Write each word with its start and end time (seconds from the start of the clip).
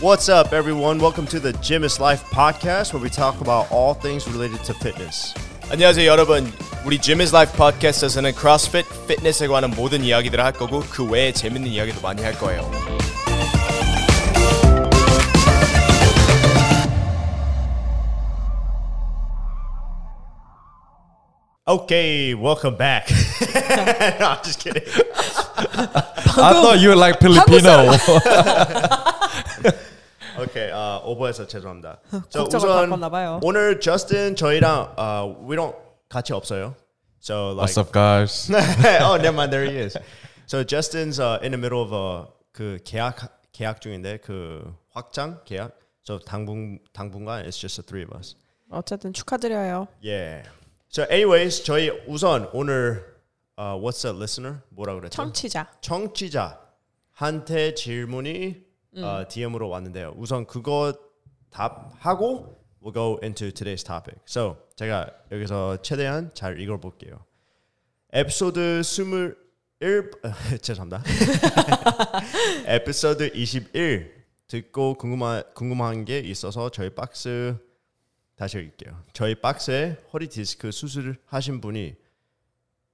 What's 0.00 0.28
up, 0.28 0.52
everyone? 0.52 0.98
Welcome 0.98 1.26
to 1.28 1.40
the 1.40 1.52
Gym 1.54 1.82
is 1.84 1.98
Life 1.98 2.22
podcast, 2.30 2.92
where 2.92 3.02
we 3.02 3.10
talk 3.10 3.40
about 3.40 3.70
all 3.72 3.94
things 3.94 4.28
related 4.28 4.62
to 4.64 4.74
fitness. 4.74 5.34
안녕하세요 5.70 6.06
여러분 6.06 6.52
우리 6.84 7.00
Gym 7.00 7.20
is 7.20 7.32
Life 7.34 7.56
팟캐스트에서는 7.56 8.34
크로스핏, 8.34 8.84
피트니스에 9.08 9.48
관한 9.48 9.70
모든 9.70 10.04
이야기들을 10.04 10.44
할 10.44 10.52
거고 10.52 10.80
그 10.90 11.04
외에 11.04 11.32
재밌는 11.32 11.70
이야기도 11.70 12.00
많이 12.02 12.22
할 12.22 12.34
거예요 12.38 12.70
Okay, 21.66 22.34
welcome 22.34 22.76
back. 22.76 23.08
no, 24.20 24.26
I'm 24.28 24.44
just 24.44 24.60
kidding. 24.60 24.82
I 24.86 26.52
thought 26.52 26.78
you 26.78 26.90
were 26.90 26.96
like 26.96 27.20
Filipino. 27.20 27.96
Uh, 31.09 31.15
오버해서 31.15 31.47
죄송합니다. 31.47 31.99
So 32.29 32.43
국적을 32.43 32.67
바꿨나 32.69 33.09
봐요. 33.09 33.39
오늘 33.43 33.79
저스틴 33.79 34.35
저희랑 34.35 34.95
uh, 34.97 35.35
we 35.49 35.55
don't 35.55 35.75
같이 36.09 36.33
없어요. 36.33 36.75
So 37.19 37.51
like, 37.51 37.67
What's 37.67 37.77
up, 37.77 37.91
guys? 37.91 38.49
oh, 39.01 39.17
never 39.17 39.33
mind. 39.33 39.51
There 39.51 39.65
he 39.65 39.77
is. 39.77 39.97
So 40.45 40.63
Justin's 40.63 41.19
uh, 41.19 41.39
in 41.43 41.51
the 41.51 41.57
middle 41.57 41.81
of 41.81 41.91
a 41.93 42.27
그 42.53 42.79
계약 42.83 43.29
계약 43.51 43.81
중인데 43.81 44.17
그 44.19 44.73
확장 44.93 45.43
계약. 45.45 45.71
So 46.03 46.17
당분 46.19 46.79
당분간 46.93 47.45
it's 47.45 47.57
just 47.59 47.75
the 47.75 47.83
three 47.83 48.03
of 48.03 48.11
us. 48.17 48.35
어쨌든 48.71 49.13
축하드려요. 49.13 49.87
Yeah. 50.01 50.47
So 50.89 51.03
anyways, 51.09 51.63
저희 51.63 51.89
우선 52.07 52.49
오늘 52.53 53.03
uh, 53.57 53.75
what's 53.77 54.01
the 54.01 54.15
listener? 54.15 54.61
뭐라 54.69 54.95
그랬죠? 54.95 55.11
청취자. 55.15 55.67
청취자 55.81 56.57
한테 57.13 57.73
질문이 57.75 58.68
어, 58.97 59.23
DM으로 59.29 59.69
왔는데요. 59.69 60.13
우선 60.17 60.45
그거 60.45 60.93
답하고 61.49 62.57
we'll 62.81 62.93
go 62.93 63.19
into 63.23 63.49
today's 63.49 63.85
topic. 63.85 64.19
So 64.27 64.57
제가 64.75 65.09
여기서 65.31 65.81
최대한 65.81 66.31
잘 66.33 66.59
읽어볼게요. 66.59 67.23
에피소드 68.11 68.81
21 68.81 70.11
죄송합니다. 70.61 71.03
에피소드 72.65 73.31
21 73.35 74.19
듣고 74.47 74.95
궁금한 74.95 75.43
궁금한 75.53 76.05
게 76.05 76.19
있어서 76.19 76.69
저희 76.69 76.89
박스 76.89 77.55
다시 78.35 78.57
읽을게요. 78.57 79.03
저희 79.13 79.35
박스에 79.35 79.97
허리 80.13 80.27
디스크 80.27 80.71
수술을 80.71 81.17
하신 81.25 81.61
분이 81.61 81.95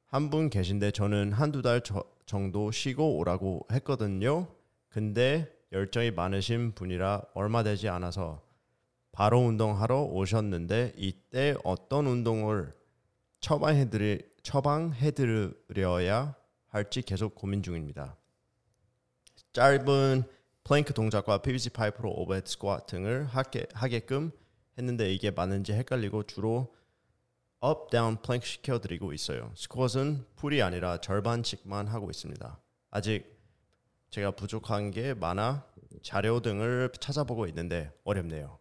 한 0.07 0.29
분 0.29 0.49
계신데 0.49 0.91
저는 0.91 1.33
한두 1.33 1.61
달 1.61 1.81
저- 1.81 2.03
정도 2.25 2.71
쉬고 2.71 3.17
오라고 3.17 3.67
했거든요. 3.71 4.47
근데 4.89 5.51
열정이 5.71 6.11
많으신 6.11 6.73
분이라 6.73 7.23
얼마 7.33 7.63
되지 7.63 7.89
않아서 7.89 8.41
바로 9.11 9.39
운동하러 9.39 10.01
오셨는데 10.01 10.93
이때 10.97 11.55
어떤 11.63 12.05
운동을 12.05 12.73
처방해드리 13.39 14.21
처방해드려야 14.43 16.35
할지 16.67 17.01
계속 17.01 17.35
고민 17.35 17.63
중입니다. 17.63 18.17
짧은 19.53 20.23
플랭크 20.65 20.93
동작과 20.93 21.37
PVC 21.37 21.69
파이프로 21.69 22.09
overhead 22.11 22.49
squat 22.49 22.87
등을 22.87 23.25
하게, 23.25 23.67
하게끔 23.73 24.31
했는데 24.77 25.13
이게 25.13 25.31
맞는지 25.31 25.73
헷갈리고 25.73 26.23
주로 26.23 26.73
up, 27.59 27.89
down, 27.89 28.17
plank 28.17 28.45
시켜드리고 28.45 29.13
있어요. 29.13 29.51
squat은 29.55 30.25
풀이 30.35 30.61
아니라 30.61 30.99
절반씩만 30.99 31.87
하고 31.87 32.09
있습니다. 32.09 32.59
아직 32.91 33.34
제가 34.15 34.31
부족한 34.31 34.91
게 34.91 35.13
많아 35.13 35.65
자료 36.01 36.39
등을 36.39 36.89
찾아보고 37.01 37.47
있는데 37.47 37.91
어렵네요. 38.05 38.59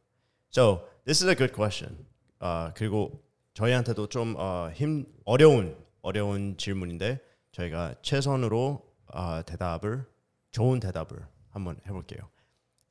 So 0.53 0.89
this 1.05 1.23
is 1.23 1.29
a 1.29 1.37
good 1.37 1.55
question. 1.55 2.05
아 2.41 2.73
그리고 2.75 3.23
저희한테도 3.53 4.09
좀 4.09 4.35
어, 4.37 4.73
힘 4.75 5.07
어려운 5.25 5.79
어려운 6.03 6.57
질문인데 6.57 7.21
저희가 7.53 7.95
최선으로 8.03 8.85
아, 9.07 9.43
대답을 9.43 10.05
좋은 10.51 10.81
대답을 10.81 11.25
한번 11.51 11.81
해볼게요. 11.87 12.29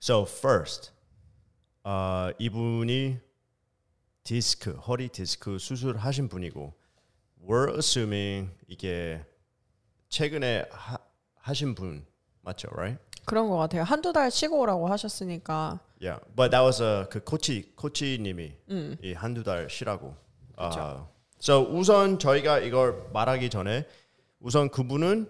So 0.01 0.25
first, 0.25 0.93
아, 1.83 2.31
이분이 2.39 3.17
디스크 4.23 4.71
허리 4.71 5.09
디스크 5.09 5.57
수술하신 5.59 6.29
분이고 6.29 6.73
we're 7.45 7.75
assuming 7.75 8.55
이게 8.69 9.25
최근에 10.07 10.69
하, 10.71 10.97
하신 11.35 11.75
분 11.75 12.12
맞죠, 12.43 12.69
right? 12.73 12.99
그런 13.25 13.49
것 13.49 13.57
같아요. 13.57 13.83
한두 13.83 14.13
달 14.13 14.29
쉬고 14.29 14.59
오라고 14.59 14.87
하셨으니까 14.87 15.79
Yeah, 16.01 16.19
but 16.35 16.51
that 16.51 16.63
was 16.63 16.81
a 16.81 17.05
그 17.09 17.23
코치 17.23 17.73
코치님이 17.75 18.53
이 19.01 19.13
한두 19.13 19.43
달 19.43 19.69
쉬라고. 19.69 20.15
아, 20.57 21.07
so 21.39 21.61
우선 21.61 22.19
저희가 22.19 22.59
이걸 22.59 23.09
말하기 23.13 23.49
전에 23.49 23.87
우선 24.39 24.69
그분은 24.69 25.29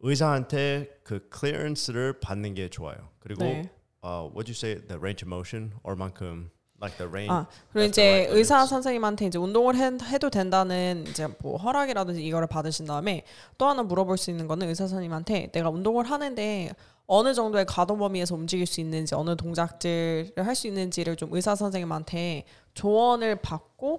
의사한테 0.00 0.88
그 1.04 1.28
clearance를 1.32 2.20
받는 2.20 2.54
게 2.54 2.70
좋아요. 2.70 3.10
그리고 3.18 3.44
네. 3.44 3.70
uh, 4.02 4.24
what 4.34 4.48
you 4.48 4.54
say 4.54 4.74
the 4.80 4.98
range 4.98 5.22
of 5.22 5.28
motion 5.28 5.72
얼만큼 5.82 6.50
like 6.80 6.96
the 6.96 7.08
range. 7.10 7.30
아 7.30 7.46
그리고 7.72 7.86
that's 7.86 7.88
이제 7.90 8.02
right 8.10 8.36
의사. 8.36 8.66
선생님한테 8.66 9.26
이제 9.26 9.38
운동을 9.38 9.76
해, 9.76 9.90
해도 10.12 10.30
된다는 10.30 11.04
이제 11.08 11.28
뭐 11.40 11.56
허락이라든지 11.58 12.24
이거를 12.24 12.46
받으신 12.46 12.86
다음에 12.86 13.24
또 13.58 13.66
하나 13.66 13.82
물어볼 13.82 14.16
수 14.18 14.30
있는 14.30 14.46
거는 14.46 14.68
의사 14.68 14.86
선생님한테 14.86 15.50
내가 15.52 15.68
운동을 15.70 16.04
하는데 16.10 16.70
어느 17.06 17.34
정도의 17.34 17.64
가동 17.66 17.98
범위에서 17.98 18.34
움직일 18.34 18.66
수 18.66 18.80
있는지 18.80 19.14
어느 19.14 19.36
동작들을 19.36 20.32
할 20.38 20.54
수 20.54 20.66
있는지를 20.68 21.16
좀 21.16 21.28
의사 21.32 21.54
선생님한테 21.54 22.44
조언을 22.74 23.36
받고 23.42 23.98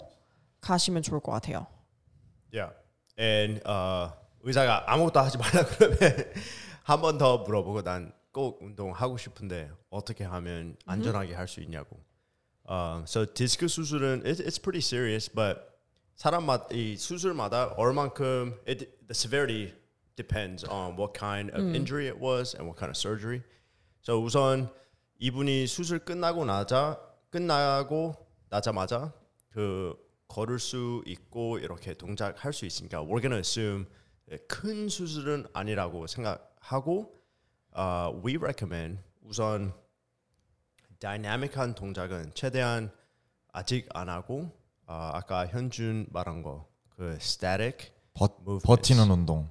가시면 0.61 1.01
좋을 1.03 1.19
것 1.19 1.31
같아요. 1.33 1.67
Yeah. 2.53 2.73
And 3.19 3.61
uh, 3.67 4.11
의사가 4.43 4.85
아무것도 4.91 5.19
하지 5.19 5.37
말라 5.37 5.65
그러면 5.65 5.97
한 6.83 7.01
번 7.01 7.17
더 7.17 7.39
물어보고 7.39 7.83
난 7.83 8.13
꼭 8.31 8.59
운동 8.61 8.91
하고 8.93 9.17
싶은데 9.17 9.69
어떻게 9.89 10.23
하면 10.23 10.77
안전하게 10.85 11.33
할 11.33 11.47
수 11.49 11.59
있냐고. 11.59 11.97
Uh, 12.71 13.03
so 13.03 13.25
디스크 13.25 13.67
수술은 13.67 14.25
it, 14.25 14.39
it's 14.39 14.57
pretty 14.57 14.79
serious, 14.79 15.27
but 15.27 15.75
사람마다 16.15 16.71
이 16.71 16.95
수술마다 16.95 17.73
얼만큼 17.77 18.57
it, 18.65 18.87
the 19.07 19.13
severity 19.13 19.73
depends 20.15 20.63
on 20.63 20.95
what 20.95 21.13
kind 21.13 21.51
of 21.51 21.75
injury 21.75 22.07
it 22.07 22.17
was 22.17 22.55
and 22.55 22.65
what 22.65 22.79
kind 22.79 22.89
of 22.89 22.95
surgery. 22.95 23.41
So 24.03 24.23
우선 24.23 24.69
이분이 25.19 25.67
수술 25.67 25.99
끝나고 25.99 26.45
나자 26.45 26.97
끝나고 27.29 28.15
나자마자 28.49 29.11
그 29.49 29.93
걸을 30.29 30.57
수 30.57 31.03
있고 31.05 31.59
이렇게 31.59 31.93
동작 31.93 32.45
할 32.45 32.53
수 32.53 32.65
있으니까 32.65 33.03
we're 33.03 33.21
gonna 33.21 33.39
assume 33.39 33.85
큰 34.47 34.87
수술은 34.87 35.47
아니라고 35.51 36.07
생각하고 36.07 37.13
uh, 37.75 38.15
we 38.23 38.37
recommend 38.37 38.99
우선 39.23 39.73
dynamic한 41.01 41.73
동작은 41.73 42.31
최대한 42.35 42.91
아직 43.51 43.89
안 43.93 44.07
하고 44.07 44.51
어, 44.85 45.09
아까 45.13 45.47
현준 45.47 46.05
말한 46.11 46.43
거 46.43 46.80
그 46.80 47.17
static 47.19 47.91
버. 48.13 48.27
버티는 48.63 49.09
운동. 49.09 49.49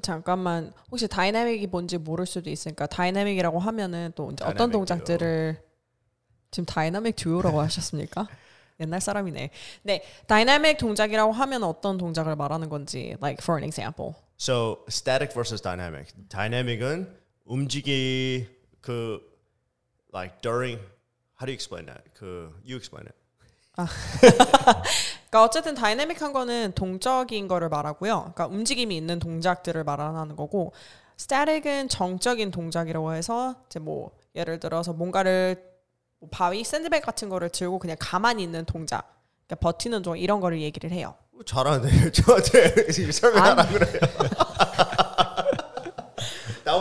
잠깐만 0.00 0.72
혹시 0.90 1.06
dynamic이 1.06 1.66
뭔지 1.66 1.98
모를 1.98 2.24
수도 2.24 2.48
있으니까 2.48 2.86
dynamic이라고 2.86 3.58
하면은 3.58 4.12
또 4.14 4.30
이제 4.32 4.44
어떤 4.44 4.70
동작들을 4.70 5.60
지금 6.50 6.64
다이나믹 6.64 7.16
듀오라고 7.16 7.60
하셨습니까? 7.60 8.26
옛날 8.80 9.00
사람이네. 9.00 9.50
네, 9.82 10.04
다이나믹 10.26 10.78
동작이라고 10.78 11.32
하면 11.32 11.64
어떤 11.64 11.98
동작을 11.98 12.36
말하는 12.36 12.68
건지, 12.68 13.16
like 13.20 13.42
for 13.42 13.60
an 13.60 13.64
example. 13.68 14.14
So 14.40 14.84
static 14.88 15.34
versus 15.34 15.60
dynamic. 15.60 16.14
Dynamic은 16.28 17.14
움직이 17.44 18.46
그 18.80 19.20
like 20.18 20.40
during 20.42 20.78
how 21.40 21.46
do 21.46 21.52
you 21.52 21.54
explain 21.54 21.86
that? 21.86 22.02
그 22.14 22.52
you 22.64 22.76
explain 22.76 23.06
it. 23.06 23.14
그러니까 25.30 25.44
어쨌든 25.44 25.74
다이나믹한 25.74 26.32
거는 26.32 26.72
동적인 26.74 27.46
거를 27.46 27.68
말하고요. 27.68 28.32
그러니까 28.34 28.46
움직임이 28.46 28.96
있는 28.96 29.20
동작들을 29.20 29.84
말하는 29.84 30.34
거고, 30.34 30.72
static은 31.16 31.88
정적인 31.88 32.50
동작이라고 32.50 33.12
해서 33.12 33.54
이제 33.66 33.78
뭐 33.78 34.10
예를 34.34 34.58
들어서 34.58 34.92
뭔가를 34.92 35.62
뭐 36.18 36.28
바위, 36.30 36.64
샌드백 36.64 37.04
같은 37.04 37.28
거를 37.28 37.50
들고 37.50 37.78
그냥 37.78 37.96
가만히 38.00 38.42
있는 38.42 38.64
동작, 38.64 39.16
그러니까 39.46 39.56
버티는 39.60 40.02
동작 40.02 40.20
이런 40.20 40.40
거를 40.40 40.60
얘기를 40.60 40.90
해요. 40.90 41.14
어, 41.34 41.44
잘하네. 41.44 42.10
저한테 42.10 42.90
설명하라. 43.12 43.68
그래요. 43.68 44.00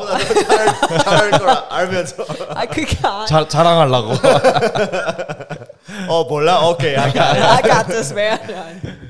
나보다 0.07 0.87
더 0.87 0.97
잘, 0.97 0.99
잘할 1.03 1.31
걸 1.31 1.49
알면서 1.69 2.25
아 2.55 2.65
그게 2.65 2.97
아, 3.03 3.25
자, 3.25 3.47
자랑하려고. 3.47 4.13
어 6.09 6.23
몰라? 6.25 6.67
오케이 6.67 6.95
I 6.95 7.11
got. 7.11 7.21
I 7.21 7.61
got 7.61 7.87
this 7.87 8.13
man. 8.13 8.39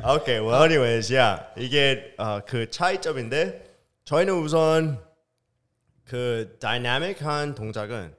Okay, 0.04 0.40
well, 0.40 0.64
anyways, 0.64 1.12
yeah. 1.14 1.44
이게 1.58 2.14
어, 2.18 2.40
그 2.46 2.70
차이점인데 2.70 3.64
저희는 4.06 4.34
우선 4.36 5.00
그 6.06 6.58
다이나믹한 6.60 7.56
동작은 7.56 8.14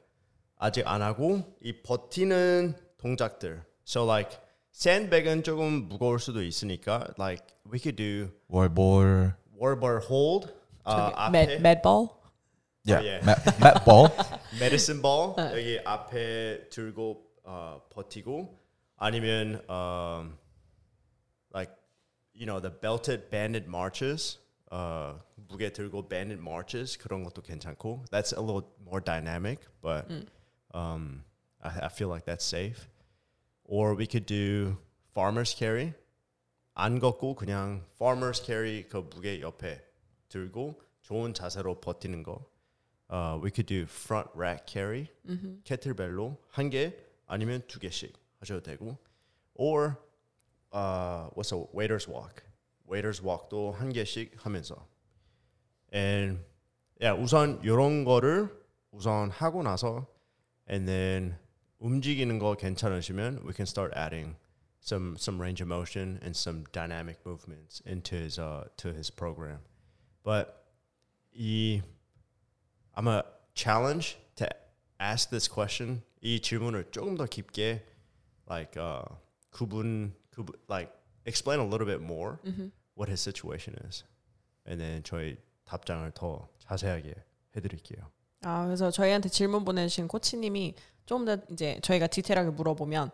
아직 0.59 0.87
안 0.87 1.03
하고 1.03 1.43
이 1.63 1.73
버티는 1.83 2.75
동작들. 2.99 3.63
So 3.87 4.05
like 4.05 4.37
sandbag은 4.75 5.43
조금 5.45 5.89
무거울 5.89 6.19
수도 6.21 6.43
있으니까 6.43 7.07
like 7.19 7.47
we 7.73 7.79
could 7.79 7.97
do 7.97 8.31
뭘 8.49 8.69
뭘. 8.69 9.35
warball 9.61 10.01
hold. 10.09 10.53
아, 10.85 11.13
앞에 11.15 11.39
Med 11.39 11.53
medball. 11.55 12.09
Yeah. 12.88 13.01
yeah. 13.01 13.22
맷 13.24 13.38
맷볼. 13.60 14.12
medicine 14.60 15.01
ball 15.01 15.36
여기 15.38 15.80
앞에 15.86 16.69
들고 16.69 17.24
어, 17.45 17.81
버티고 17.90 18.60
아니면 18.98 19.62
um, 19.69 20.38
like 21.54 21.72
you 22.34 22.45
know 22.45 22.60
the 22.60 22.69
belted 22.69 23.30
banded 23.30 23.68
marches 23.68 24.40
어, 24.72 25.19
무게 25.48 25.72
들고 25.72 26.10
banded 26.10 26.42
marches 26.42 26.98
그런 26.98 27.24
것도 27.24 27.42
괜찮고 27.42 28.06
that's 28.12 28.34
a 28.34 28.42
little 28.42 28.63
more 28.84 29.00
dynamic 29.00 29.60
but 29.81 30.06
um, 30.74 31.24
I, 31.62 31.86
I 31.86 31.90
feel 31.90 32.10
like 32.10 32.25
that's 32.25 32.44
safe 32.45 32.90
or 33.63 33.95
we 33.95 34.06
could 34.07 34.25
do 34.25 34.78
farmers 35.13 35.54
carry 35.56 35.94
안 36.75 37.00
걷고 37.00 37.36
그냥 37.36 37.86
farmers 37.95 38.44
carry 38.44 38.84
그 38.90 38.98
무게 38.98 39.40
옆에 39.42 39.81
들고 40.28 40.81
좋은 41.01 41.34
자세로 41.34 41.80
버티는 41.80 42.24
거 42.24 42.45
uh, 43.10 43.38
we 43.42 43.51
could 43.51 43.66
do 43.68 43.86
front 43.86 44.28
rack 44.34 44.66
carry 44.66 45.10
캐틀벨로 45.63 46.38
한 46.51 46.69
개 46.69 46.94
아니면 47.28 47.62
두 47.68 47.80
개씩 47.80 48.13
하셔도 48.40 48.62
되고 48.62 48.98
or 49.56 49.98
uh, 50.74 51.30
what's 51.36 51.51
a 51.54 51.66
waiter's 51.74 52.07
walk 52.07 52.44
waiter's 52.90 53.22
walk도 53.22 53.72
한 53.74 53.92
개씩 53.94 54.36
하면서 54.38 54.88
and 55.94 56.40
yeah, 57.00 57.13
우선 57.13 57.60
이런 57.63 58.04
거를 58.04 58.50
우선 58.92 59.30
하고 59.30 59.63
나서 59.63 60.07
and 60.69 60.86
then 60.88 61.38
움직이는 61.80 62.40
거 62.40 62.56
괜찮으시면 62.56 63.44
we 63.45 63.54
can 63.54 63.66
start 63.68 63.94
adding 63.95 64.36
some 64.80 65.16
some 65.18 65.40
range 65.40 65.62
of 65.62 65.68
motion 65.68 66.19
and 66.24 66.36
some 66.36 66.63
dynamic 66.72 67.18
movements 67.25 67.81
into 67.86 68.16
his 68.16 68.40
uh, 68.40 68.66
to 68.78 68.90
his 68.94 69.12
program 69.12 69.60
but 70.24 70.66
이 71.36 71.81
I'm 72.99 73.06
a 73.06 73.23
challenge 73.55 74.17
to 74.37 74.47
ask 75.00 75.31
this 75.31 75.49
question. 75.49 76.03
이 76.21 76.41
질문을 76.41 76.91
조금 76.91 77.17
더 77.17 77.27
깊게 77.27 77.85
like 78.50 78.73
uh, 78.77 79.05
구분 79.50 80.15
구분 80.35 80.56
like 80.69 80.91
explain 81.25 81.61
a 81.61 81.65
little 81.65 81.87
bit 81.87 82.03
more 82.03 82.39
what 82.97 83.09
his 83.09 83.21
situation 83.23 83.77
is, 83.87 84.03
and 84.67 84.83
then 84.83 85.03
저희 85.05 85.37
답장을 85.65 86.11
더 86.12 86.49
자세하게 86.59 87.15
해드릴게요. 87.56 88.11
아 88.43 88.65
그래서 88.67 88.91
저희한테 88.91 89.29
질문 89.29 89.65
보내주신 89.65 90.09
코치님이 90.09 90.75
좀 91.06 91.25
더 91.25 91.37
이제 91.53 91.79
저희가 91.83 92.09
디테일하게 92.09 92.51
물어보면 92.51 93.12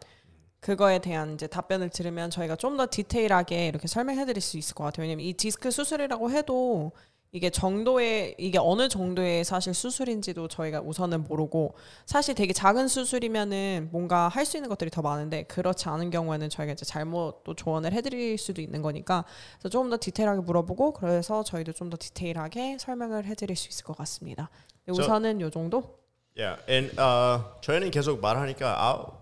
그거에 0.61 0.99
대한 0.99 1.35
이제 1.35 1.47
답변을 1.47 1.91
들으면 1.91 2.31
저희가 2.31 2.57
좀 2.57 2.79
더 2.79 2.87
디테일하게 2.91 3.69
이렇게 3.69 3.87
설명해드릴 3.87 4.41
수 4.41 4.57
있을 4.57 4.75
것 4.75 4.85
같아요. 4.85 5.05
왜냐면 5.05 5.27
이 5.27 5.35
디스크 5.35 5.71
수술이라고 5.71 6.31
해도 6.31 6.93
이게 7.35 7.51
정도의 7.51 8.37
이게 8.39 8.59
어느 8.61 8.89
정도의 8.89 9.43
사실 9.43 9.75
수술인지도 9.75 10.47
저희가 10.47 10.81
우선은 10.81 11.25
모르고 11.25 11.75
사실 12.07 12.33
되게 12.37 12.53
작은 12.53 12.87
수술이면은 12.87 13.89
뭔가 13.91 14.29
할 14.29 14.45
수 14.47 14.57
있는 14.57 14.69
것들이 14.69 14.89
더 14.89 15.03
많은데 15.03 15.43
그렇지 15.45 15.89
않은 15.89 16.11
경우에는 16.11 16.49
저희가 16.49 16.75
이제 16.75 16.85
잘못 16.85 17.43
또 17.43 17.55
조언을 17.55 17.93
해드릴 17.93 18.39
수도 18.39 18.63
있는 18.63 18.83
거니까 18.83 19.25
그래서 19.59 19.69
조금 19.69 19.91
더 19.91 19.97
디테일하게 19.99 20.43
물어보고 20.43 20.93
그래서 20.93 21.43
저희도 21.43 21.73
좀 21.73 21.91
더 21.91 21.97
디테일하게 21.99 22.79
설명을 22.79 23.25
해드릴 23.27 23.57
수 23.57 23.69
있을 23.69 23.85
것 23.85 23.97
같습니다. 23.97 24.49
네, 24.87 24.93
저- 24.95 25.03
우선은 25.03 25.41
요 25.41 25.51
정도. 25.51 25.99
Yeah, 26.37 26.63
and 26.71 26.91
uh, 27.01 27.43
저희는 27.63 27.91
계속 27.91 28.21
말하니까 28.21 28.77
I'll 28.79 29.13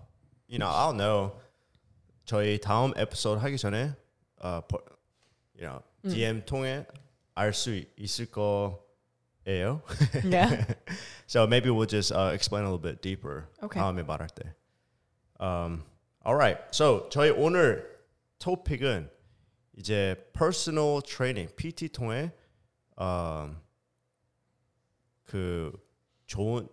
you 0.47 0.59
know 0.59 0.69
I'll 0.69 0.93
know 0.95 1.31
저희 2.25 2.59
다음 2.59 2.93
에피소드 2.95 3.39
하기 3.41 3.57
전에 3.57 3.93
uh, 4.43 4.61
버- 4.67 4.79
you 5.59 5.65
know 5.67 5.81
DM 6.03 6.45
통해 6.45 6.85
알 7.34 7.52
수 7.52 7.84
있을 7.96 8.26
거예요. 8.26 9.82
네. 10.24 10.66
So 11.26 11.46
maybe 11.46 11.70
we'll 11.70 11.86
just 11.86 12.12
uh, 12.12 12.30
explain 12.32 12.64
a 12.64 12.70
little 12.70 12.78
bit 12.78 13.00
deeper 13.02 13.48
Okay. 13.62 13.80
다음에 13.80 14.02
말할 14.02 14.28
때. 14.34 14.54
Um, 15.38 15.84
alright. 16.24 16.58
So 16.74 17.08
저희 17.10 17.30
오늘 17.30 17.84
토픽은 18.40 19.10
이제 19.76 20.16
personal 20.32 21.00
training 21.02 21.48
PT 21.56 21.90
통해 21.92 22.32
um, 22.98 23.58
그 25.26 25.72
좋은 26.26 26.68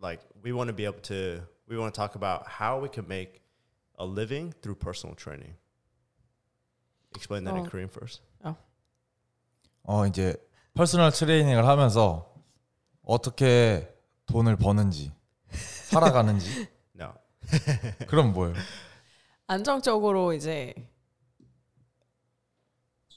like 0.00 0.20
we 0.42 0.52
want 0.52 0.68
to 0.68 0.74
be 0.74 0.84
able 0.84 1.00
to 1.02 1.42
we 1.68 1.76
want 1.76 1.92
to 1.92 1.98
talk 1.98 2.14
about 2.14 2.46
how 2.46 2.78
we 2.78 2.88
can 2.88 3.08
make 3.08 3.40
a 3.98 4.04
living 4.06 4.52
through 4.62 4.76
personal 4.76 5.16
training. 5.16 5.54
Explain 7.16 7.44
that 7.44 7.56
in 7.56 7.64
어. 7.64 7.68
Korean 7.68 7.88
first. 7.88 8.20
어 9.83 10.05
이제 10.07 10.35
퍼스널 10.73 11.11
트레이닝을 11.11 11.67
하면서 11.67 12.33
어떻게 13.03 13.87
돈을 14.25 14.55
버는지 14.57 15.11
살아가는지 15.51 16.67
No. 16.99 17.13
그럼 18.07 18.33
뭐예요? 18.33 18.55
안정적으로 19.47 20.33
이제 20.33 20.73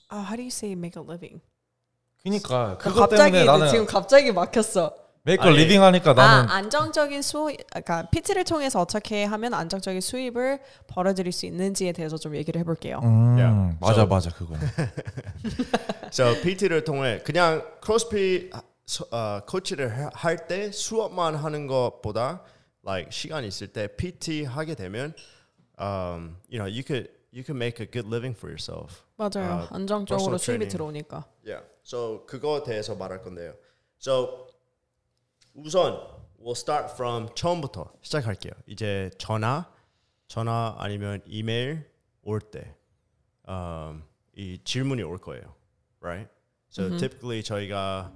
아, 0.08 0.18
how 0.18 0.36
do 0.36 0.42
you 0.42 0.48
say 0.48 0.72
make 0.72 1.00
a 1.00 1.04
living? 1.04 1.40
그러니까 2.22 2.78
그 2.78 2.88
그것 2.88 3.00
갑자기 3.10 3.32
때문에 3.32 3.44
나는 3.44 3.68
지금 3.68 3.86
갑자기 3.86 4.32
막혔어. 4.32 4.94
Make 5.26 5.42
a 5.42 5.48
아니, 5.50 5.56
living 5.58 5.80
하니까 5.82 6.12
나는 6.12 6.50
아, 6.50 6.54
안정적인 6.56 7.22
수입, 7.22 7.56
그러니까 7.70 8.08
PT를 8.10 8.44
통해서 8.44 8.80
어떻게 8.80 9.24
하면 9.24 9.54
안정적인 9.54 10.00
수입을 10.00 10.60
벌어들일 10.86 11.32
수 11.32 11.46
있는지에 11.46 11.92
대해서 11.92 12.16
좀 12.18 12.36
얘기를 12.36 12.60
해 12.60 12.64
볼게요. 12.64 13.00
음, 13.02 13.36
Yeah. 13.38 13.76
맞아 13.80 13.94
So- 14.02 14.06
맞아 14.06 14.30
그거 14.30 14.54
So 16.12 16.34
PT를 16.42 16.84
통해 16.84 17.20
그냥 17.24 17.62
크로스핏 17.80 18.50
서- 18.86 19.06
어, 19.10 19.40
코치를 19.46 20.10
할 20.12 20.46
때 20.46 20.70
수업만 20.70 21.34
하는 21.36 21.66
것보다 21.66 22.42
like 22.86 23.10
시간 23.10 23.44
있을 23.44 23.68
때 23.68 23.88
PT 23.96 24.44
하게 24.44 24.74
되면 24.74 25.14
um, 25.80 26.36
you 26.50 26.58
know 26.60 26.66
you 26.68 26.82
could 26.86 27.08
you 27.32 27.42
can 27.42 27.56
make 27.56 27.80
a 27.80 27.90
good 27.90 28.06
living 28.06 28.36
for 28.36 28.50
yourself. 28.52 29.02
맞아요. 29.16 29.66
아, 29.70 29.74
안정적으로 29.74 30.36
수입이 30.38 30.68
training. 30.68 30.70
들어오니까. 30.70 31.24
Yeah. 31.46 31.64
So 31.82 32.24
그거 32.26 32.62
대해서 32.62 32.94
말할 32.94 33.22
건데요. 33.22 33.54
So 33.98 34.43
우선 35.54 36.00
we'll 36.40 36.56
start 36.56 36.92
from 36.94 37.28
처음부터 37.34 37.92
시작할게요. 38.02 38.52
이제 38.66 39.10
전화, 39.18 39.70
전화 40.26 40.74
아니면 40.78 41.22
이메일 41.26 41.88
올 42.22 42.40
때, 42.40 42.76
um, 43.48 44.02
이 44.34 44.58
질문이 44.64 45.02
올 45.02 45.18
거예요. 45.18 45.54
Right? 46.00 46.28
So 46.70 46.96
typically 46.98 47.42
저희가 47.42 48.12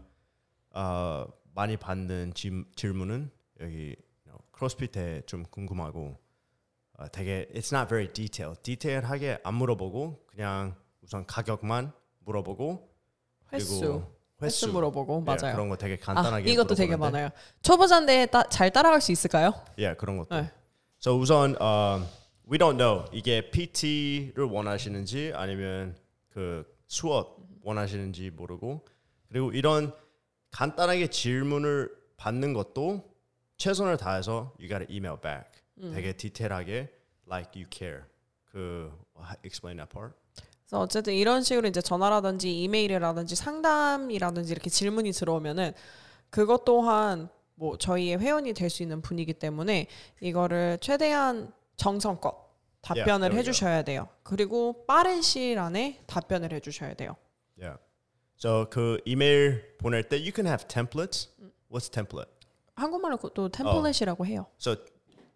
어, 0.72 1.26
많이 1.54 1.76
받는 1.76 2.34
질, 2.34 2.64
질문은 2.74 3.30
여기 3.60 3.76
you 3.76 3.96
know, 4.26 4.38
크로스핏에 4.50 5.22
좀 5.26 5.44
궁금하고 5.44 6.18
어, 6.98 7.08
되게 7.12 7.46
it's 7.54 7.72
not 7.72 7.88
very 7.88 8.12
detailed. 8.12 8.60
디테일하게 8.62 9.38
안 9.44 9.54
물어보고 9.54 10.26
그냥 10.26 10.74
우선 11.02 11.24
가격만 11.24 11.92
물어보고 12.20 12.92
횟수, 13.52 13.80
그리고 13.80 14.17
횟수 14.40 14.68
물어보고 14.68 15.20
예, 15.22 15.24
맞아요. 15.24 15.54
그런 15.54 15.68
거 15.68 15.76
되게 15.76 15.94
아, 15.94 16.14
간단하게 16.14 16.50
이것도 16.52 16.74
되게 16.74 16.96
물어보는데. 16.96 17.18
많아요. 17.18 17.30
초보자인데 17.62 18.26
따, 18.26 18.44
잘 18.44 18.70
따라갈 18.70 19.00
수 19.00 19.10
있을까요? 19.12 19.52
예, 19.78 19.94
그런 19.94 20.16
것도. 20.18 20.34
네. 20.34 20.50
So 21.00 21.18
우선 21.18 21.56
um, 21.60 22.06
we 22.50 22.58
don't 22.58 22.76
know 22.76 23.04
이게 23.12 23.50
PT를 23.50 24.44
원하시는지 24.44 25.32
아니면 25.34 25.96
그 26.28 26.64
수업 26.86 27.38
원하시는지 27.62 28.30
모르고 28.30 28.84
그리고 29.28 29.52
이런 29.52 29.92
간단하게 30.50 31.08
질문을 31.08 31.90
받는 32.16 32.52
것도 32.52 33.04
최선을 33.58 33.96
다해서 33.96 34.52
you 34.58 34.68
gotta 34.68 34.86
email 34.94 35.20
back. 35.20 35.44
음. 35.82 35.92
되게 35.94 36.12
디테일하게 36.12 36.88
like 37.30 37.52
you 37.60 37.66
care. 37.70 38.02
그 38.50 38.90
explain 39.44 39.76
that 39.76 39.92
part. 39.92 40.14
그래서 40.68 40.82
어쨌든 40.82 41.14
이런 41.14 41.42
식으로 41.42 41.66
이제 41.66 41.80
전화라든지 41.80 42.62
이메일이라든지 42.62 43.34
상담이라든지 43.36 44.52
이렇게 44.52 44.68
질문이 44.68 45.12
들어오면은 45.12 45.72
그것 46.28 46.66
또한 46.66 47.30
뭐 47.54 47.78
저희의 47.78 48.18
회원이 48.18 48.52
될 48.52 48.68
수 48.68 48.82
있는 48.82 49.00
분이기 49.00 49.32
때문에 49.32 49.86
이거를 50.20 50.78
최대한 50.82 51.52
정성껏 51.76 52.34
답변을 52.82 53.30
go. 53.30 53.38
해주셔야 53.38 53.82
돼요. 53.82 54.08
그리고 54.22 54.84
빠른 54.86 55.22
시일 55.22 55.58
안에 55.58 56.02
답변을 56.06 56.52
해주셔야 56.52 56.94
돼요. 56.94 57.16
Yeah. 57.58 57.80
So 58.38 58.68
그 58.68 59.00
이메일 59.06 59.74
보낼 59.78 60.02
때 60.04 60.16
you 60.16 60.32
can 60.34 60.46
have 60.46 60.68
templates. 60.68 61.30
What's 61.70 61.90
template? 61.90 62.30
한국말로 62.74 63.16
또 63.34 63.48
템플릿이라고 63.48 64.26
해요. 64.26 64.46
So 64.60 64.76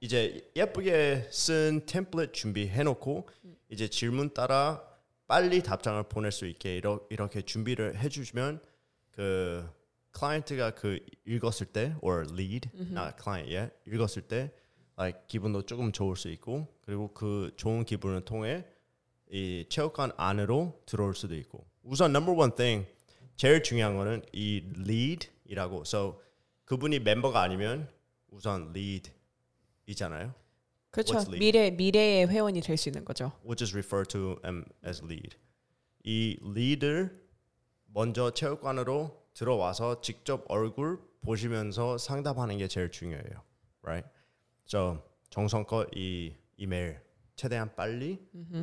이제 0.01 0.47
예쁘게 0.55 1.29
쓴 1.31 1.87
템플릿 1.87 2.35
준비해 2.35 2.83
놓고 2.83 3.29
이제 3.71 3.89
질문 3.89 4.35
따라 4.35 4.92
빨리 5.33 5.63
답장을 5.63 6.03
보낼 6.11 6.31
수 6.31 6.47
있게 6.47 6.77
이러, 6.77 7.01
이렇게 7.09 7.41
준비를 7.41 7.99
해 7.99 8.11
주시면 8.11 8.61
그 9.13 9.67
클라이언트가 10.11 10.73
그 10.73 10.99
읽었을 11.25 11.69
때 11.69 11.97
or 12.03 12.27
lead 12.31 12.69
not 12.75 13.15
client 13.19 13.51
yet 13.51 13.73
읽었을 13.87 14.29
때 14.29 14.53
like 14.99 15.23
기분도 15.29 15.63
조금 15.63 15.91
좋을 15.91 16.17
수 16.17 16.29
있고 16.29 16.69
그리고 16.83 17.15
그 17.15 17.51
좋은 17.57 17.87
기분을 17.87 18.27
통해 18.27 18.67
이 19.31 19.65
체육관 19.71 20.13
안으로 20.19 20.79
들어올 20.85 21.15
수도 21.15 21.35
있고. 21.35 21.65
우선 21.83 22.15
number 22.15 22.39
one 22.39 22.55
thing 22.55 22.87
제일 23.37 23.63
중요한 23.63 23.97
거는 23.97 24.21
이 24.35 24.63
lead이라고. 24.87 25.85
So 25.87 26.21
그분이 26.67 26.99
멤버가 26.99 27.41
아니면 27.41 27.89
우선 28.29 28.75
lead이잖아요. 28.77 30.35
그렇죠. 30.93 31.19
미래 31.31 31.71
미래의 31.71 32.29
회원이 32.29 32.61
될 32.61 32.77
수 32.77 32.89
있는 32.89 33.05
거죠. 33.05 33.33
We'll 33.45 33.57
just 33.57 33.75
refer 33.75 34.05
to 34.07 34.37
as 34.87 35.03
lead. 35.03 35.37
이 36.05 36.39
lead를 36.45 37.21
먼저 37.87 38.31
체육관으로 38.31 39.23
들어와서 39.35 40.01
직접 40.03 40.45
얼굴 40.49 41.01
보시면서 41.23 41.99
상담하는 41.99 42.59
게 42.59 42.69
제일 42.69 42.91
중요해요. 42.91 43.43
Right? 43.83 44.09
So 44.67 45.03
정성껏 45.31 45.89
이 45.97 46.37
이메일 46.57 47.01
최대한 47.37 47.75
빨리 47.75 48.19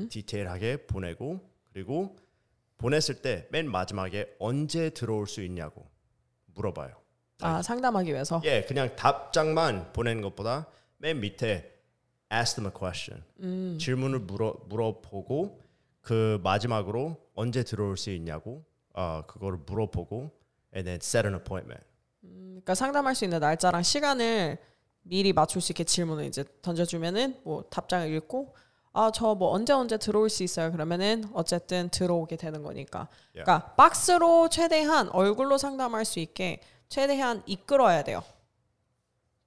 디테일하게 0.09 0.85
보내고 0.87 1.39
그리고 1.73 2.15
보냈을 2.77 3.21
때 3.21 3.47
맨 3.51 3.69
마지막에 3.69 4.35
언제 4.39 4.91
들어올 4.91 5.27
수 5.27 5.41
있냐고 5.43 5.89
물어봐요. 6.53 6.95
아 7.41 7.61
상담하기 7.61 8.11
위해서. 8.11 8.41
예, 8.45 8.63
그냥 8.67 8.95
답장만 8.95 9.91
보내는 9.93 10.21
것보다 10.21 10.67
맨 10.97 11.19
밑에 11.21 11.78
ask 12.31 12.55
them 12.55 12.67
a 12.67 12.71
question. 12.77 13.23
질문을 13.79 14.19
물어 14.19 14.55
물어보고 14.67 15.59
그 16.01 16.39
마지막으로 16.43 17.17
언제 17.35 17.63
들어올 17.63 17.97
수 17.97 18.09
있냐고 18.11 18.63
어 18.93 19.23
그거를 19.27 19.59
물어보고 19.65 20.31
and 20.75 20.85
then 20.85 20.99
set 21.01 21.25
an 21.27 21.35
appointment. 21.35 21.83
그러니까 22.21 22.75
상담할 22.75 23.15
수 23.15 23.23
있는 23.25 23.39
날짜랑 23.39 23.83
시간을 23.83 24.57
미리 25.03 25.33
맞출 25.33 25.61
수 25.61 25.71
있게 25.71 25.83
질문을 25.85 26.25
이제 26.25 26.43
던져주면은 26.61 27.39
뭐 27.43 27.63
답장을 27.69 28.11
읽고 28.13 28.53
아 28.91 29.11
저 29.11 29.33
뭐 29.35 29.51
언제 29.51 29.71
언제 29.71 29.97
들어올 29.97 30.29
수 30.29 30.43
있어요 30.43 30.71
그러면은 30.71 31.23
어쨌든 31.33 31.89
들어오게 31.89 32.35
되는 32.35 32.63
거니까 32.63 33.07
Yeah. 33.33 33.45
그러니까 33.45 33.73
박스로 33.75 34.49
최대한 34.49 35.09
얼굴로 35.09 35.57
상담할 35.57 36.05
수 36.05 36.19
있게 36.19 36.59
최대한 36.89 37.41
이끌어야 37.45 38.03
돼요 38.03 38.23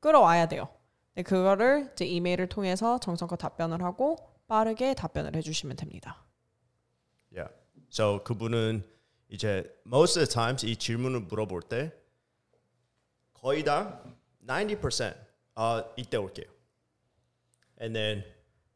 끌어와야 0.01 0.47
돼요 0.47 0.69
네, 1.15 1.23
그거를 1.23 1.91
이제 1.93 2.07
이메일을 2.07 2.49
통해서 2.49 2.99
정성껏 2.99 3.39
답변을 3.39 3.83
하고 3.83 4.17
빠르게 4.49 4.95
답변을 4.95 5.37
해주시면 5.37 5.77
됩니다 5.77 6.25
Yeah. 7.35 7.51
So 7.91 8.23
그분은 8.25 8.85
이제 9.29 9.65
most 9.87 10.19
of 10.19 10.27
the 10.27 10.33
times 10.33 10.67
이 10.67 10.77
질문을 10.77 11.21
물어볼 11.21 11.63
때 11.63 11.93
거의 13.33 13.65
다 13.65 14.03
90% 14.47 15.17
어, 15.55 15.83
이때 15.97 16.17
올게요. 16.17 16.47
And 17.81 17.95
then 17.95 18.25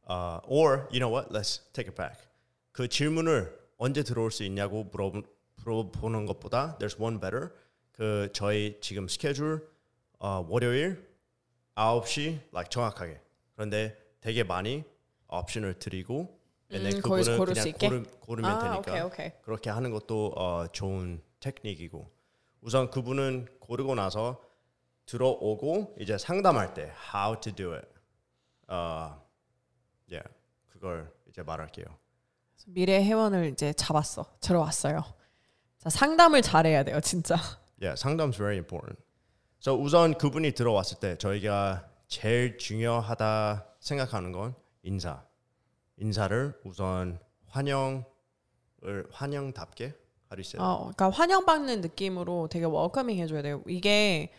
uh, 0.09 0.41
or 0.47 0.89
you 0.91 0.99
know 0.99 1.11
what? 1.13 1.31
Let's 1.31 1.61
take 1.73 1.89
it 1.89 1.95
back. 1.95 2.27
그 2.73 2.89
질문을 2.89 3.57
언제 3.77 4.03
들어올 4.03 4.31
수 4.31 4.45
있냐고 4.45 4.85
물어 4.85 5.13
물어보는 5.57 6.27
것보다 6.27 6.79
there's 6.79 6.99
one 7.01 7.21
better. 7.21 7.51
그 7.93 8.29
저희 8.33 8.79
지금 8.81 9.09
스케줄 9.09 9.69
어, 10.19 10.47
월요일 10.49 11.07
9시 11.77 12.41
like 12.53 12.71
정확하게. 12.71 13.21
그런데 13.55 13.97
되게 14.21 14.43
많이 14.43 14.85
옵션을 15.29 15.79
드리고 15.79 16.37
음, 16.73 17.01
거기서 17.01 17.33
그분은 17.33 17.39
고를 17.39 17.55
수 17.55 17.63
그냥 17.63 17.69
있게? 17.69 17.89
고르, 17.89 18.03
고르면 18.21 18.51
아, 18.51 18.59
되니까 18.59 18.93
오케이, 18.93 19.01
오케이. 19.03 19.43
그렇게 19.43 19.71
하는 19.71 19.91
것도 19.93 20.33
어, 20.37 20.67
좋은 20.73 21.23
테크닉이고 21.41 22.11
우선 22.63 22.91
그분은 22.91 23.47
고르고 23.61 23.95
나서 23.95 24.43
들어오고 25.07 25.95
이제 26.01 26.19
상담할 26.19 26.75
때 26.75 26.93
how 27.15 27.39
to 27.41 27.53
do 27.55 27.73
it 27.75 27.87
어, 28.69 29.23
yeah, 30.11 30.29
그걸 30.67 31.13
이제 31.29 31.43
말할게요. 31.43 31.85
미래 32.69 33.05
회원을 33.05 33.47
이제 33.53 33.73
잡았어 33.75 34.25
들어왔어요 34.41 35.05
자 35.79 35.89
상담을 35.89 36.43
잘해야 36.43 36.83
돼요 36.83 36.99
진짜 37.01 37.37
Yeah, 37.81 37.95
상담's 37.95 38.37
very 38.37 38.57
important. 38.57 38.99
So 39.67 39.77
우선 39.77 40.17
그분이 40.17 40.53
들어왔을 40.53 41.01
때 41.01 41.19
저희가 41.19 41.89
제일 42.07 42.57
중요하다 42.57 43.67
생각하는 43.81 44.31
건 44.31 44.55
인사. 44.85 45.25
인사를 45.97 46.55
우선 46.65 47.19
환영을 47.49 48.05
환영답게 49.11 49.93
that? 50.31 50.59
어, 50.59 50.93
그러니까 50.95 51.11
환영받는 51.11 51.81
느낌으로 51.81 52.47
되게 52.49 52.65
웰커밍 52.65 53.19
해줘야 53.19 53.43
돼요. 53.43 53.61
이게 53.67 54.33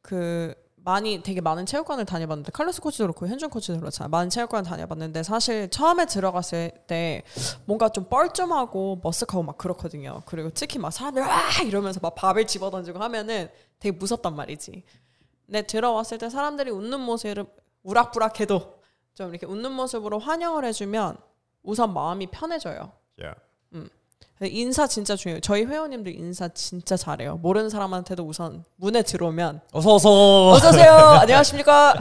그 0.00 0.54
많이 0.76 1.24
되게 1.24 1.40
많은 1.40 1.66
체육관을 1.66 2.04
다녀봤는데 2.04 2.52
칼로스 2.52 2.80
코치도 2.80 3.04
그렇고 3.04 3.26
현준 3.26 3.50
코치도 3.50 3.80
그렇잖아요. 3.80 4.10
많은 4.10 4.30
체육관 4.30 4.62
다녀봤는데 4.62 5.24
사실 5.24 5.68
처음에 5.70 6.06
들어갔을 6.06 6.70
때 6.86 7.24
뭔가 7.64 7.88
좀 7.88 8.04
뻘쭘하고 8.04 9.00
머쓱하고 9.02 9.44
막 9.44 9.58
그렇거든요. 9.58 10.22
그리고 10.24 10.50
특히 10.54 10.78
막 10.78 10.92
사람들 10.92 11.22
와 11.22 11.40
이러면서 11.66 11.98
막 12.00 12.14
밥을 12.14 12.46
집어던지고 12.46 13.00
하면은 13.00 13.48
되게 13.78 13.96
무섭단 13.96 14.34
말이지. 14.34 14.82
근데 15.46 15.62
들어왔을 15.62 16.18
때 16.18 16.28
사람들이 16.28 16.70
웃는 16.70 17.00
모습을 17.00 17.46
우락부락해도 17.82 18.78
좀 19.14 19.30
이렇게 19.30 19.46
웃는 19.46 19.72
모습으로 19.72 20.18
환영을 20.18 20.64
해주면 20.64 21.16
우선 21.62 21.92
마음이 21.92 22.28
편해져요. 22.28 22.92
Yeah. 23.18 23.40
근데 24.38 24.52
인사 24.52 24.86
진짜 24.86 25.16
중요해요. 25.16 25.40
저희 25.40 25.64
회원님들 25.64 26.14
인사 26.14 26.48
진짜 26.48 26.96
잘해요. 26.96 27.38
모르는 27.38 27.70
사람한테도 27.70 28.24
우선 28.24 28.64
문에 28.76 29.02
들어오면 29.02 29.62
어서 29.72 29.94
어서. 29.94 30.50
어서 30.50 30.68
오세요. 30.68 30.92
안녕하십니까? 30.92 31.94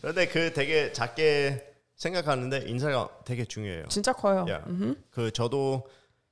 그런데 0.00 0.26
그 0.28 0.54
되게 0.54 0.92
작게 0.92 1.74
생각하는데 1.96 2.64
인사가 2.66 3.10
되게 3.24 3.44
중요해요. 3.44 3.88
진짜 3.88 4.12
커요. 4.12 4.46
Yeah. 4.48 4.96
그 5.10 5.30
저도 5.32 5.86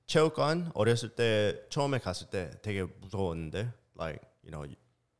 체육관 0.07 0.71
어렸을 0.73 1.11
때 1.11 1.61
처음에 1.69 1.99
갔을 1.99 2.29
때 2.29 2.51
되게 2.63 2.85
무서웠는데 2.85 3.69
like 3.99 4.23
you 4.49 4.51
know 4.51 4.65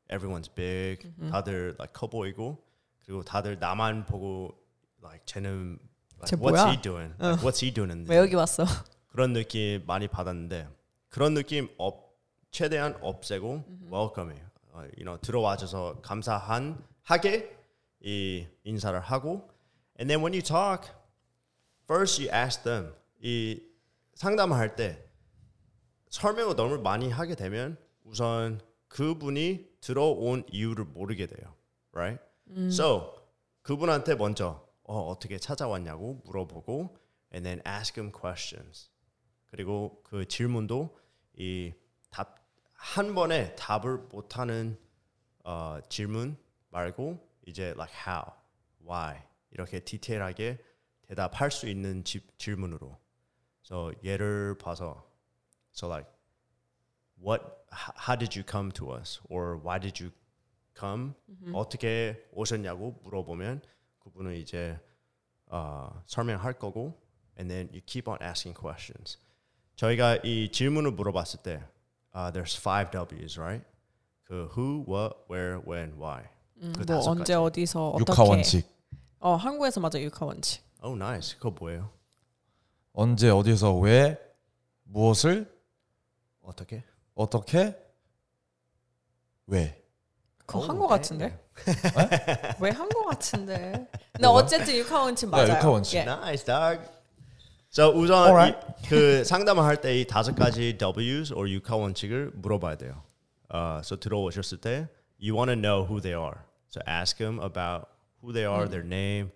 everyone's 0.09 0.49
big 0.49 1.07
다들 1.31 1.77
like 1.79 1.93
커 1.93 2.09
보이고 2.09 2.65
그리고 3.05 3.23
다들 3.23 3.59
나만 3.59 4.07
보고 4.07 4.55
like 5.05 5.25
쟤는 5.27 5.79
쟤 6.25 6.35
like, 6.35 6.41
what's 6.41 6.65
뭐야? 6.65 6.71
he 6.71 6.81
doing? 6.81 7.15
Like, 7.21 7.43
what's 7.45 7.61
he 7.61 7.73
doing? 7.73 7.93
in 7.93 8.07
왜? 8.09 8.17
여기 8.17 8.35
왔어? 8.35 8.65
그런 9.09 9.33
느낌 9.33 9.85
많이 9.87 10.09
받았는데 10.09 10.69
그런 11.09 11.35
느낌 11.35 11.69
없, 11.79 12.17
최대한 12.51 12.97
없애고 13.01 13.65
welcome해. 13.93 14.43
어, 14.73 14.81
you 14.97 15.05
know 15.05 15.19
들어와줘서 15.21 16.01
감사한 16.03 16.83
하게 17.03 17.57
이 18.01 18.47
인사를 18.65 18.99
하고 18.99 19.49
and 19.99 20.09
then 20.09 20.21
when 20.23 20.33
you 20.33 20.43
talk 20.43 20.91
first 21.85 22.23
you 22.23 22.31
ask 22.33 22.63
them 22.63 22.93
이 23.23 23.61
상담할 24.15 24.77
때 24.77 25.05
설명을 26.11 26.57
너무 26.57 26.79
많이 26.81 27.11
하게 27.11 27.35
되면 27.35 27.77
우선 28.05 28.61
그분이 28.89 29.69
들어온 29.81 30.45
이유를 30.51 30.85
모르게 30.87 31.27
돼요. 31.27 31.55
Right? 31.93 32.23
So 32.71 33.15
그분한테 33.63 34.15
먼저 34.15 34.67
어, 34.85 35.01
어떻게 35.09 35.39
찾아왔냐고 35.39 36.23
물어보고 36.25 36.97
and 37.35 37.45
then 37.45 37.63
ask 37.67 38.01
him 38.01 38.13
questions. 38.13 38.91
그리고 39.51 40.01
그 40.05 40.27
질문도 40.27 40.99
이 41.39 41.73
답 42.11 42.39
한 42.79 43.15
번에 43.15 43.55
답을 43.57 43.99
못 44.09 44.39
하는 44.39 44.79
어, 45.45 45.79
질문 45.89 46.37
말고 46.71 47.19
이제 47.47 47.75
like 47.77 47.93
how, 48.07 48.23
why 48.87 49.21
이렇게 49.51 49.81
디테일하게 49.81 50.59
대답할 51.09 51.51
수 51.51 51.69
있는 51.69 52.05
지, 52.05 52.21
질문으로. 52.39 52.97
So 53.65 53.93
예를 54.05 54.57
봐서 54.59 55.11
so 55.75 55.89
like 55.93 56.09
what 57.23 57.65
how 57.71 58.17
did 58.17 58.37
you 58.37 58.45
come 58.49 58.71
to 58.73 58.91
us 58.93 59.21
or 59.29 59.59
why 59.63 59.79
did 59.79 60.03
you 60.03 60.13
come 60.79 61.15
어떻게 61.53 62.25
오셨냐고 62.33 63.01
물어보면 63.03 63.63
그분은 64.01 64.37
이제 64.37 64.79
어, 65.47 66.03
설명할 66.07 66.55
거고 66.55 66.95
and 67.39 67.49
then 67.53 67.69
you 67.73 67.81
keep 67.87 68.09
on 68.09 68.19
asking 68.23 68.55
questions. 68.59 69.19
저희가 69.77 70.17
이 70.25 70.51
질문을 70.51 70.91
물어봤을 70.93 71.43
때 71.43 71.63
uh, 72.15 72.33
there's 72.33 72.57
five 72.59 72.91
W's, 72.91 73.39
right? 73.39 73.65
그 74.25 74.49
who, 74.57 74.85
what, 74.87 75.17
where, 75.31 75.61
when, 75.67 75.93
why. 75.97 76.25
그뭐 76.61 76.85
다섯 76.85 77.11
언제 77.11 77.35
가지. 77.35 77.35
어디서 77.35 77.91
어떻게? 77.91 78.13
육하 78.13 78.25
원칙. 78.25 78.67
어 79.21 79.35
한국에서 79.37 79.81
맞아 79.81 80.01
육하 80.01 80.27
원칙. 80.27 80.63
Oh, 80.83 80.95
nice. 80.97 81.35
그거 81.37 81.51
뭐예요? 81.51 81.91
언제 82.93 83.31
어디서 83.31 83.77
왜 83.79 84.19
무엇을 84.85 85.51
어떻게? 86.43 86.83
어떻게 87.19 87.77
왜. 89.47 89.83
그거 90.47 90.61
오, 90.61 90.63
한거 90.63 90.85
네. 90.87 90.89
같은데? 90.89 91.45
왜 92.61 92.71
한 92.71 92.89
거 92.89 93.05
같은데? 93.07 93.87
근데 94.13 94.29
어쨌든 94.29 94.77
육하 94.77 95.03
원칙 95.03 95.29
맞아요. 95.29 95.49
육하 95.49 95.69
원칙. 95.69 95.97
예. 95.97 96.03
Nice, 96.03 96.45
dog. 96.45 96.81
So 97.71 97.91
우선 97.91 98.29
Alright. 98.29 98.59
이, 98.85 98.89
그 98.89 99.25
상담을 99.25 99.65
할 99.65 99.77
때 99.81 100.01
이 100.01 100.07
다섯 100.07 100.35
가지 100.35 100.79
W's 100.79 101.33
or 101.37 101.51
육하 101.51 101.77
원칙을 101.77 102.31
물어봐야 102.37 102.77
돼요. 102.77 103.03
Uh, 103.53 103.81
so 103.81 103.97
들어오셨을 103.97 104.59
때 104.59 104.87
you 105.21 105.35
want 105.37 105.51
to 105.51 105.57
know 105.57 105.85
who 105.85 106.01
they 106.01 106.15
are. 106.15 106.39
So 106.71 106.81
ask 106.87 107.19
them 107.19 107.41
about 107.41 107.89
who 108.23 108.33
they 108.33 108.47
are, 108.47 108.69
their 108.69 108.87
name, 108.87 109.31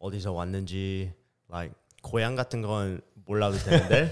어디서 0.00 0.32
왔는지, 0.32 1.12
like 1.50 1.72
고향 2.02 2.34
같은 2.34 2.62
건 2.62 3.00
몰라도 3.26 3.56
되는데 3.58 4.10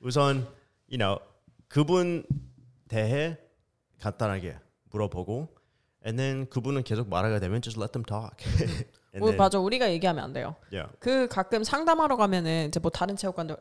우선 0.00 0.46
you 0.90 0.98
know 0.98 1.20
그분 1.68 2.24
대해 2.88 3.38
간단하게 4.00 4.58
물어보고 4.90 5.48
and 6.04 6.22
then 6.22 6.48
그분은 6.48 6.84
계속 6.84 7.08
말하게 7.08 7.40
되면 7.40 7.60
just 7.60 7.80
let 7.80 7.92
them 7.92 8.04
talk. 8.04 8.36
and 9.12 9.18
뭐, 9.18 9.28
then, 9.28 9.36
맞아 9.36 9.58
우리가 9.58 9.90
얘기하면 9.90 10.22
안 10.22 10.32
돼요. 10.32 10.56
yeah. 10.72 10.92
그 11.00 11.26
가끔 11.28 11.64
상담하러 11.64 12.16
가면은 12.16 12.68
이제 12.68 12.78
뭐 12.80 12.90
다른 12.90 13.16
체육관도 13.16 13.56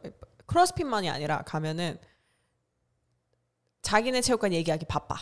크로스핏만이 0.46 1.10
아니라 1.10 1.42
가면은 1.44 1.98
자기네 3.82 4.22
체육관 4.22 4.54
얘기하기 4.54 4.86
바빠. 4.86 5.16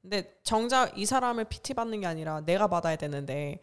근데 0.00 0.36
정작 0.42 0.98
이 0.98 1.06
사람을 1.06 1.44
PT 1.44 1.74
받는 1.74 2.00
게 2.00 2.06
아니라 2.06 2.40
내가 2.40 2.66
받아야 2.66 2.96
되는데 2.96 3.60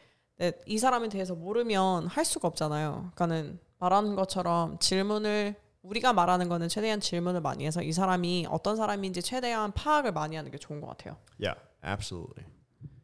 이 0.66 0.78
사람에 0.78 1.10
대해서 1.10 1.36
모르면 1.36 2.08
할 2.08 2.24
수가 2.24 2.48
없잖아요. 2.48 3.12
그러니까는 3.14 3.60
말하는 3.78 4.16
것처럼 4.16 4.80
질문을 4.80 5.56
우리가 5.82 6.14
말하는 6.14 6.50
거는 6.50 6.68
최대한 6.68 7.00
질문을 7.00 7.42
많이 7.42 7.66
해서 7.66 7.82
이 7.82 7.92
사람이 7.92 8.48
어떤 8.50 8.76
사람인지 8.76 9.22
최대한 9.22 9.72
파악을 9.72 10.12
많이 10.12 10.36
하는 10.36 10.52
게 10.52 10.58
좋은 10.58 10.82
것 10.82 10.88
같아요. 10.88 11.18
Yeah, 11.40 11.60
absolutely. 11.84 12.46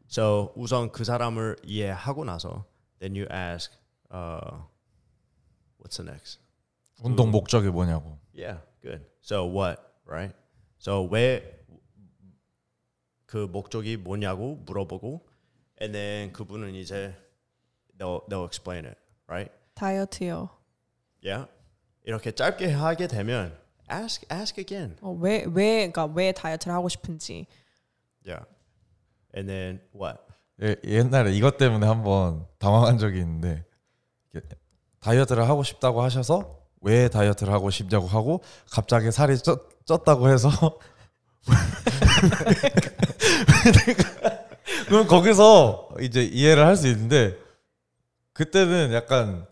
So 0.08 0.52
우선 0.56 0.92
그 0.92 1.04
사람을 1.04 1.56
이해하고 1.64 2.24
나서 2.24 2.66
then 3.00 3.16
you 3.16 3.26
ask 3.32 3.72
uh, 4.12 4.62
what's 5.80 5.96
the 5.96 6.08
next? 6.08 6.38
운동 7.02 7.30
목적이 7.30 7.68
뭐냐고. 7.70 8.18
Yeah, 8.34 8.60
good. 8.82 9.04
So 9.22 9.46
what, 9.46 9.80
right? 10.06 10.34
So 10.78 11.08
왜 11.10 11.56
그 13.26 13.48
목적이 13.50 13.96
뭐냐고 13.96 14.56
물어보고 14.66 15.26
and 15.80 15.92
then 15.92 16.32
그분은 16.32 16.74
이제 16.74 17.14
they'll 17.98 18.26
they'll 18.28 18.46
explain 18.46 18.86
it, 18.86 18.96
right? 19.28 19.50
다이어트요. 19.74 20.50
Yeah. 21.22 21.48
이렇게 22.06 22.32
짧게 22.32 22.72
하게 22.72 23.06
되면 23.08 23.54
ask 23.92 24.26
ask 24.32 24.58
again. 24.60 24.96
어, 25.02 25.10
왜, 25.20 25.44
왜, 25.52 25.90
그러니까 25.90 26.06
왜 26.06 26.32
다이어트를 26.32 26.74
하고 26.74 26.88
싶은지. 26.88 27.46
Yeah. 28.24 28.46
And 29.36 29.48
then 29.52 29.80
what? 29.94 30.18
예, 30.62 30.76
옛날에 30.84 31.32
이것 31.34 31.58
때문에 31.58 31.86
한번 31.86 32.46
당황한 32.58 32.96
적이 32.98 33.18
있는데 33.20 33.64
다이어트를 35.00 35.46
하고 35.48 35.62
싶다고 35.62 36.02
하셔서 36.02 36.58
왜 36.80 37.08
다이어트를 37.08 37.52
하고 37.52 37.70
싶냐고 37.70 38.06
하고 38.06 38.42
갑자기 38.70 39.10
살이 39.12 39.34
쪘, 39.34 39.60
쪘다고 39.86 40.32
해서 40.32 40.50
그럼 44.88 45.06
거기서 45.06 45.90
이제 46.00 46.24
이해를 46.24 46.66
할 46.66 46.76
수 46.76 46.88
있는데 46.88 47.36
그때는 48.32 48.92
약간 48.92 49.46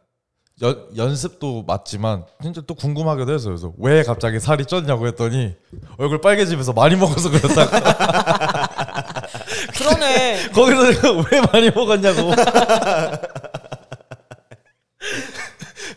연, 0.63 0.87
연습도 0.97 1.65
맞지만 1.67 2.25
진짜 2.43 2.61
또 2.67 2.75
궁금하기도 2.75 3.33
해서 3.33 3.49
그래서 3.49 3.73
왜 3.79 4.03
갑자기 4.05 4.39
살이 4.39 4.65
쪘냐고 4.65 5.07
했더니 5.07 5.55
얼굴 5.99 6.21
빨개지면서 6.21 6.73
많이 6.73 6.95
먹어서 6.97 7.31
그렇다 7.31 7.67
그러네. 9.77 10.51
거기서 10.55 10.91
내가 10.91 11.13
왜 11.13 11.41
많이 11.53 11.71
먹었냐고. 11.71 12.31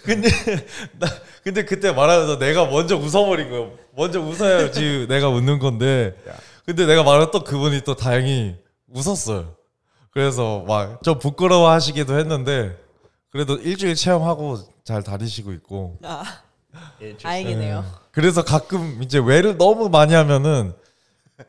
근데 0.04 0.30
나 1.00 1.08
근데 1.44 1.64
그때 1.66 1.92
말하면서 1.92 2.40
내가 2.40 2.66
먼저 2.66 2.98
웃어버린 2.98 3.50
거야. 3.50 3.68
먼저 3.96 4.20
웃어야지 4.20 5.06
내가 5.08 5.30
웃는 5.30 5.60
건데. 5.60 6.16
근데 6.66 6.86
내가 6.86 7.04
말했던 7.04 7.44
그분이 7.44 7.82
또 7.82 7.96
다행히 7.96 8.56
웃었어요. 8.94 9.56
그래서 10.12 10.64
막 10.68 11.02
좀 11.04 11.20
부끄러워하시기도 11.20 12.18
했는데 12.18 12.76
그래도 13.38 13.56
일주일 13.58 13.94
체험하고 13.94 14.58
잘 14.84 15.04
다니시고 15.04 15.52
있고. 15.54 15.98
아, 16.02 16.24
Interesting. 17.00 17.18
다행이네요. 17.22 17.86
그래서 18.12 18.44
가끔 18.44 19.00
이제 19.04 19.20
외를 19.20 19.60
너무 19.60 19.90
많이 19.90 20.16
하면은 20.16 20.74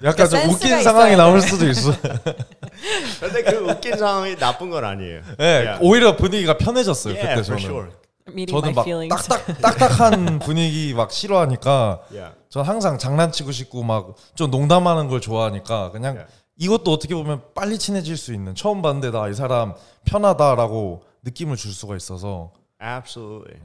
약간 0.05 0.29
좀 0.29 0.38
센스가 0.38 0.53
웃긴 0.53 0.83
상황이 0.83 1.16
나올 1.16 1.40
돼. 1.40 1.46
수도 1.46 1.66
있어. 1.66 1.92
근데 3.20 3.42
그 3.42 3.57
웃긴 3.70 3.96
상황이 3.96 4.37
나쁜 4.37 4.68
건 4.68 4.85
아니에요. 4.85 5.22
네, 5.38 5.44
Yeah. 5.64 5.79
오히려 5.83 6.14
분위기가 6.16 6.59
편해졌어요 6.59 7.14
Yeah, 7.14 7.37
그때 7.37 7.40
for 7.40 7.57
저는. 7.57 7.64
sure. 7.64 8.46
저는 8.46 8.74
막. 8.74 8.85
딱딱 9.09 9.61
딱딱한 9.62 10.38
분위기 10.40 10.92
막 10.92 11.11
싫어하니까 11.11 12.01
Yeah. 12.12 12.37
전 12.51 12.66
항상 12.66 12.98
장난치고 12.98 13.51
싶고 13.51 13.83
막 13.83 14.14
좀 14.35 14.51
농담하는 14.51 15.09
걸 15.09 15.22
좋아하니까 15.22 15.90
그냥 15.92 16.16
Yeah. 16.16 16.35
이것도 16.59 16.92
어떻게 16.92 17.14
보면 17.14 17.40
빨리 17.55 17.79
친해질 17.79 18.18
수 18.18 18.35
있는 18.35 18.55
처음 18.55 18.83
봤는데 18.83 19.11
나 19.11 19.31
이 19.31 19.33
사람 19.33 19.72
편하다라고 20.05 21.03
느낌을 21.23 21.57
줄 21.57 21.73
수가 21.73 21.97
있어서 21.97 22.53
Absolutely. 22.81 23.61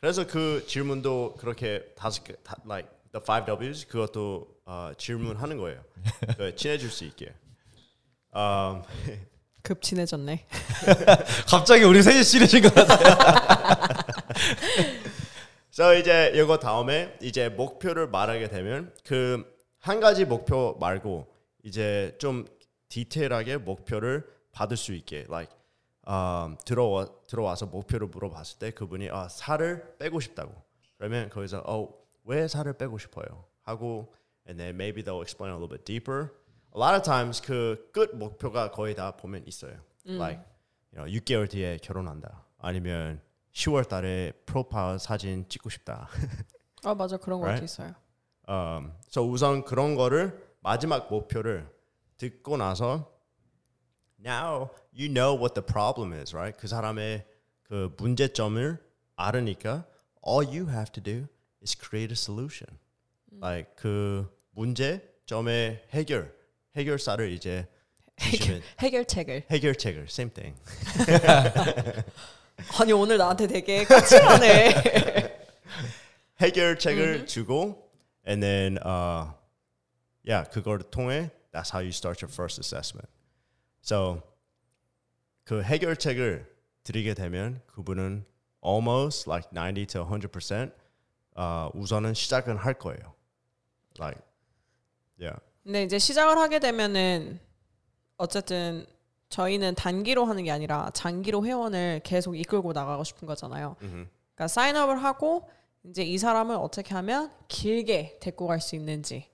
그래서 0.00 0.26
그 0.26 0.64
질문도 0.68 1.36
그렇게 1.38 1.84
다섯 1.96 2.22
개, 2.22 2.34
다, 2.44 2.56
like 2.64 2.88
the 3.12 3.20
five 3.20 3.52
W's 3.52 3.88
그것도 3.88 4.46
어, 4.64 4.92
질문하는 4.96 5.56
거예요. 5.58 5.82
그 6.36 6.54
친해질 6.54 6.90
수 6.90 7.04
있게. 7.04 7.34
Um, 8.32 8.82
급 9.62 9.82
친해졌네. 9.82 10.46
갑자기 11.48 11.82
우리 11.84 12.02
셋이 12.02 12.22
친해진 12.22 12.62
것 12.62 12.72
같아. 12.72 14.04
so 15.72 15.94
이제 15.94 16.30
이거 16.34 16.58
다음에 16.58 17.16
이제 17.20 17.48
목표를 17.48 18.08
말하게 18.08 18.48
되면 18.48 18.92
그 19.04 19.56
한 19.86 20.00
가지 20.00 20.24
목표 20.24 20.76
말고 20.80 21.32
이제 21.62 22.16
좀 22.18 22.44
디테일하게 22.88 23.58
목표를 23.58 24.26
받을 24.50 24.76
수 24.76 24.92
있게 24.94 25.26
like 25.28 25.55
um, 26.08 26.56
들어와 26.64 27.06
들어와서 27.26 27.66
목표를 27.66 28.08
물어봤을 28.08 28.58
때 28.58 28.70
그분이 28.70 29.10
아 29.10 29.28
살을 29.28 29.96
빼고 29.98 30.20
싶다고 30.20 30.54
그러면 30.98 31.28
거기서 31.28 31.62
어왜 31.64 32.48
살을 32.48 32.74
빼고 32.74 32.98
싶어요 32.98 33.44
하고 33.62 34.12
and 34.48 34.58
then 34.62 34.74
maybe 34.76 35.02
they'll 35.02 35.22
explain 35.22 35.52
a 35.52 35.56
little 35.58 35.68
bit 35.68 35.84
deeper. 35.84 36.30
A 36.74 36.78
lot 36.80 36.94
of 36.94 37.02
times 37.02 37.40
그 37.42 37.90
끝 37.92 38.14
목표가 38.14 38.70
거의 38.70 38.94
다 38.94 39.16
보면 39.16 39.42
있어요. 39.46 39.80
Like 40.06 40.40
you 40.94 41.02
know, 41.04 41.20
6개월 41.20 41.50
뒤에 41.50 41.78
결혼한다. 41.78 42.44
아니면 42.58 43.20
10월 43.52 43.88
달에 43.88 44.32
프로파일 44.46 44.98
사진 44.98 45.48
찍고 45.48 45.68
싶다. 45.70 46.08
아 46.84 46.94
맞아 46.94 47.16
그런 47.16 47.40
거 47.40 47.46
Right? 47.46 47.64
있어요. 47.64 47.94
um, 48.48 48.92
so 49.08 49.22
우선 49.28 49.64
그런 49.64 49.94
거를 49.96 50.46
마지막 50.60 51.08
목표를 51.10 51.68
듣고 52.18 52.56
나서 52.56 53.10
now 54.17 54.71
you 54.93 55.07
know 55.09 55.33
what 55.33 55.53
the 55.55 55.65
problem 55.65 56.13
is, 56.13 56.33
right? 56.33 56.55
그 56.57 56.67
사람의 56.67 57.25
그 57.63 57.93
문제점을 57.97 58.77
알으니까 59.15 59.85
all 60.27 60.45
you 60.45 60.69
have 60.69 60.91
to 60.91 61.01
do 61.01 61.27
is 61.61 61.75
create 61.77 62.11
a 62.11 62.17
solution. 62.17 62.77
Like 63.31 63.75
그 63.75 64.27
문제점의 64.51 65.85
해결 65.91 66.33
해결사를 66.75 67.31
이제 67.31 67.67
주시면 68.19 68.61
해결책을. 68.79 69.45
해결책을 69.49 70.03
same 70.09 70.31
thing. 70.33 70.55
아니 72.79 72.91
오늘 72.91 73.17
나한테 73.17 73.47
되게 73.47 73.83
까칠하네. 73.85 75.39
해결책을 76.39 77.25
주고 77.25 77.89
and 78.27 78.41
then 78.45 78.77
uh 78.85 79.31
yeah 80.27 80.47
그걸 80.51 80.79
통해 80.91 81.31
that's 81.51 81.71
how 81.73 81.79
you 81.81 81.89
start 81.89 82.21
your 82.21 82.31
first 82.31 82.59
assessment. 82.59 83.07
So 83.86 84.20
그 85.44 85.62
해결책을 85.62 86.52
드리게 86.82 87.14
되면 87.14 87.62
그분은 87.68 88.24
almost 88.64 89.30
like 89.30 89.48
90 89.52 89.86
to 89.86 90.04
100% 90.04 90.72
어, 91.36 91.70
우선은 91.74 92.14
시작은 92.14 92.56
할 92.56 92.74
거예요. 92.74 93.14
Like 93.98 94.20
yeah. 95.20 95.38
근데 95.62 95.84
이제 95.84 95.98
시작을 95.98 96.36
하게 96.38 96.58
되면은 96.58 97.38
어쨌든 98.16 98.86
저희는 99.28 99.74
단기로 99.76 100.24
하는 100.24 100.42
게 100.44 100.50
아니라 100.50 100.90
장기로 100.92 101.44
회원을 101.46 102.00
계속 102.04 102.36
이끌고 102.36 102.72
나가고 102.72 103.04
싶은 103.04 103.26
거잖아요. 103.26 103.76
그러니까 103.78 104.48
사인업을 104.48 105.02
하고 105.02 105.48
이제 105.84 106.02
이 106.02 106.18
사람을 106.18 106.56
어떻게 106.56 106.94
하면 106.94 107.30
길게 107.48 108.18
데리고 108.20 108.46
갈 108.48 108.60
수 108.60 108.74
있는지. 108.74 109.28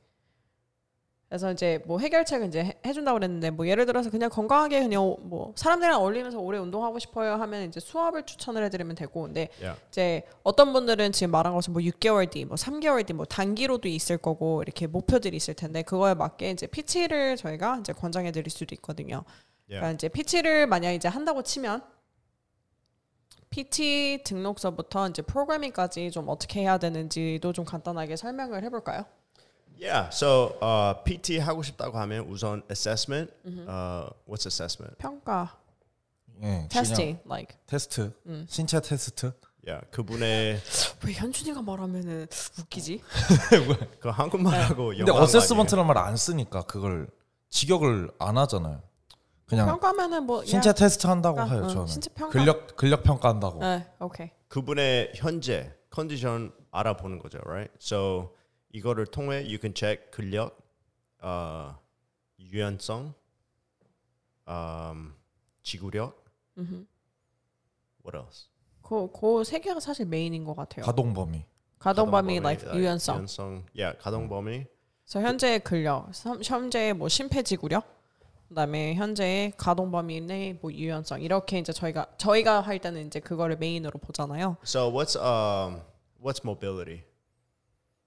그래서 1.33 1.51
이제 1.51 1.81
뭐 1.87 1.99
해결책을 1.99 2.49
이제 2.49 2.63
해- 2.63 2.75
해준다고 2.85 3.17
그랬는데 3.19 3.49
뭐 3.49 3.67
예를 3.67 3.87
들어서 3.87 4.11
그냥 4.11 4.29
건강하게 4.29 4.81
그냥 4.81 5.17
뭐 5.21 5.55
사람들이랑 5.57 5.99
어울리면서 5.99 6.39
오래 6.39 6.59
운동하고 6.59 6.99
싶어요 6.99 7.37
하면 7.37 7.63
이제 7.69 7.81
수업을 7.81 8.27
추천을 8.27 8.63
해드리면 8.65 8.97
되고 8.97 9.23
근데 9.23 9.49
Yeah. 9.59 9.81
이제 9.89 10.25
어떤 10.43 10.75
분들은 10.75 11.13
지금 11.13 11.31
말한 11.31 11.55
것처럼 11.55 11.73
뭐 11.73 11.83
6개월 11.91 12.31
뒤, 12.31 12.45
뭐 12.45 12.57
3개월 12.57 13.07
뒤, 13.07 13.15
뭐 13.15 13.25
단기로도 13.25 13.89
있을 13.89 14.19
거고 14.19 14.61
이렇게 14.61 14.87
목표들이 14.87 15.35
있을 15.39 15.55
텐데 15.55 15.81
그거에 15.81 16.13
맞게 16.13 16.51
이제 16.51 16.67
PT를 16.67 17.39
저희가 17.39 17.79
이제 17.81 17.95
권장해 17.95 18.31
드릴 18.31 18.51
수도 18.51 18.75
있거든요. 18.75 19.25
그러니까 19.69 19.87
Yeah. 19.87 19.95
이제 19.95 20.09
PT를 20.11 20.67
만약 20.67 20.93
이제 20.93 21.09
한다고 21.09 21.43
치면 21.43 21.83
PT 23.49 24.21
등록서부터 24.25 25.09
이제 25.09 25.23
프로그래밍까지 25.23 26.11
좀 26.11 26.29
어떻게 26.29 26.61
해야 26.61 26.77
되는지도 26.77 27.55
좀 27.55 27.65
간단하게 27.65 28.17
설명을 28.17 28.65
해볼까요? 28.65 29.07
Yeah. 29.79 30.09
So 30.11 30.57
uh, 30.63 30.95
PT 31.05 31.39
하고 31.41 31.63
싶다고 31.63 31.99
하면 31.99 32.27
우선 32.29 32.63
assessment. 32.71 33.33
Uh, 33.47 34.11
what's 34.29 34.47
assessment? 34.47 34.97
평가, 34.99 35.57
예, 36.43 36.69
testing, 36.69 37.19
like 37.27 37.57
테스트, 37.67 38.13
신체 38.49 38.81
테스트. 38.81 39.33
Yeah. 39.67 39.87
그분의 39.91 40.61
왜 41.07 41.13
현준이가 41.13 41.63
말하면은 41.63 42.27
웃기지? 42.59 43.01
그 44.01 44.09
한국말하고 44.09 44.89
근데 44.89 45.07
영어 45.11 45.21
어세스먼트란 45.23 45.87
말 45.87 45.99
안 45.99 46.17
쓰니까 46.17 46.63
그걸 46.63 47.09
직역을 47.49 48.11
안 48.19 48.39
하잖아요. 48.39 48.83
그냥 49.47 49.67
평가면은 49.67 50.25
뭐 50.25 50.45
신체 50.45 50.71
야, 50.71 50.73
테스트 50.73 51.07
한다고 51.07 51.37
평가, 51.37 51.55
해요. 51.55 51.63
응, 51.65 51.69
저는 51.69 51.87
신체 51.87 52.11
평가. 52.15 52.33
근력 52.33 52.77
근력 52.77 53.03
평가한다고. 53.03 53.61
네, 53.61 53.87
오케이. 54.01 54.31
그분의 54.49 55.13
현재 55.15 55.73
컨디션 55.91 56.53
알아보는 56.71 57.19
거죠, 57.19 57.39
right? 57.45 57.71
So 57.81 58.35
이거를 58.73 59.07
통해 59.07 59.37
you 59.45 59.59
can 59.61 59.75
check 59.75 60.11
근력, 60.11 60.59
어, 61.21 61.79
유연성, 62.41 63.15
um, 64.49 65.13
지구력. 65.63 66.23
What 68.05 68.17
else? 68.17 68.49
그그세 68.83 69.61
개가 69.61 69.81
사실 69.81 70.07
메인인 70.07 70.45
것 70.45 70.55
같아요. 70.57 70.85
가동 70.85 71.15
범위. 71.15 71.45
가동 71.79 72.11
범위, 72.11 72.37
like 72.39 72.65
like 72.67 72.79
유연성. 72.79 73.17
유연성, 73.17 73.65
yeah, 73.77 73.99
가동 74.01 74.29
범위. 74.29 74.67
그래서 75.05 75.21
현재의 75.27 75.61
근력, 75.61 76.15
삼- 76.15 76.43
현재의 76.43 76.95
뭐 76.95 77.09
심폐지구력, 77.09 77.85
그다음에 78.49 78.95
현재의 78.95 79.53
가동 79.57 79.91
범위 79.91 80.21
내 80.21 80.59
뭐 80.61 80.73
유연성 80.73 81.21
이렇게 81.23 81.59
이제 81.59 81.73
저희가 81.73 82.07
저희가 82.19 82.61
할 82.61 82.79
때는 82.81 83.07
이제 83.07 83.21
그거를 83.21 83.57
메인으로 83.57 83.99
보잖아요. 84.01 84.57
So 84.65 84.91
what's 84.93 85.17
um 85.17 85.83
what's 86.23 86.41
mobility? 86.45 87.05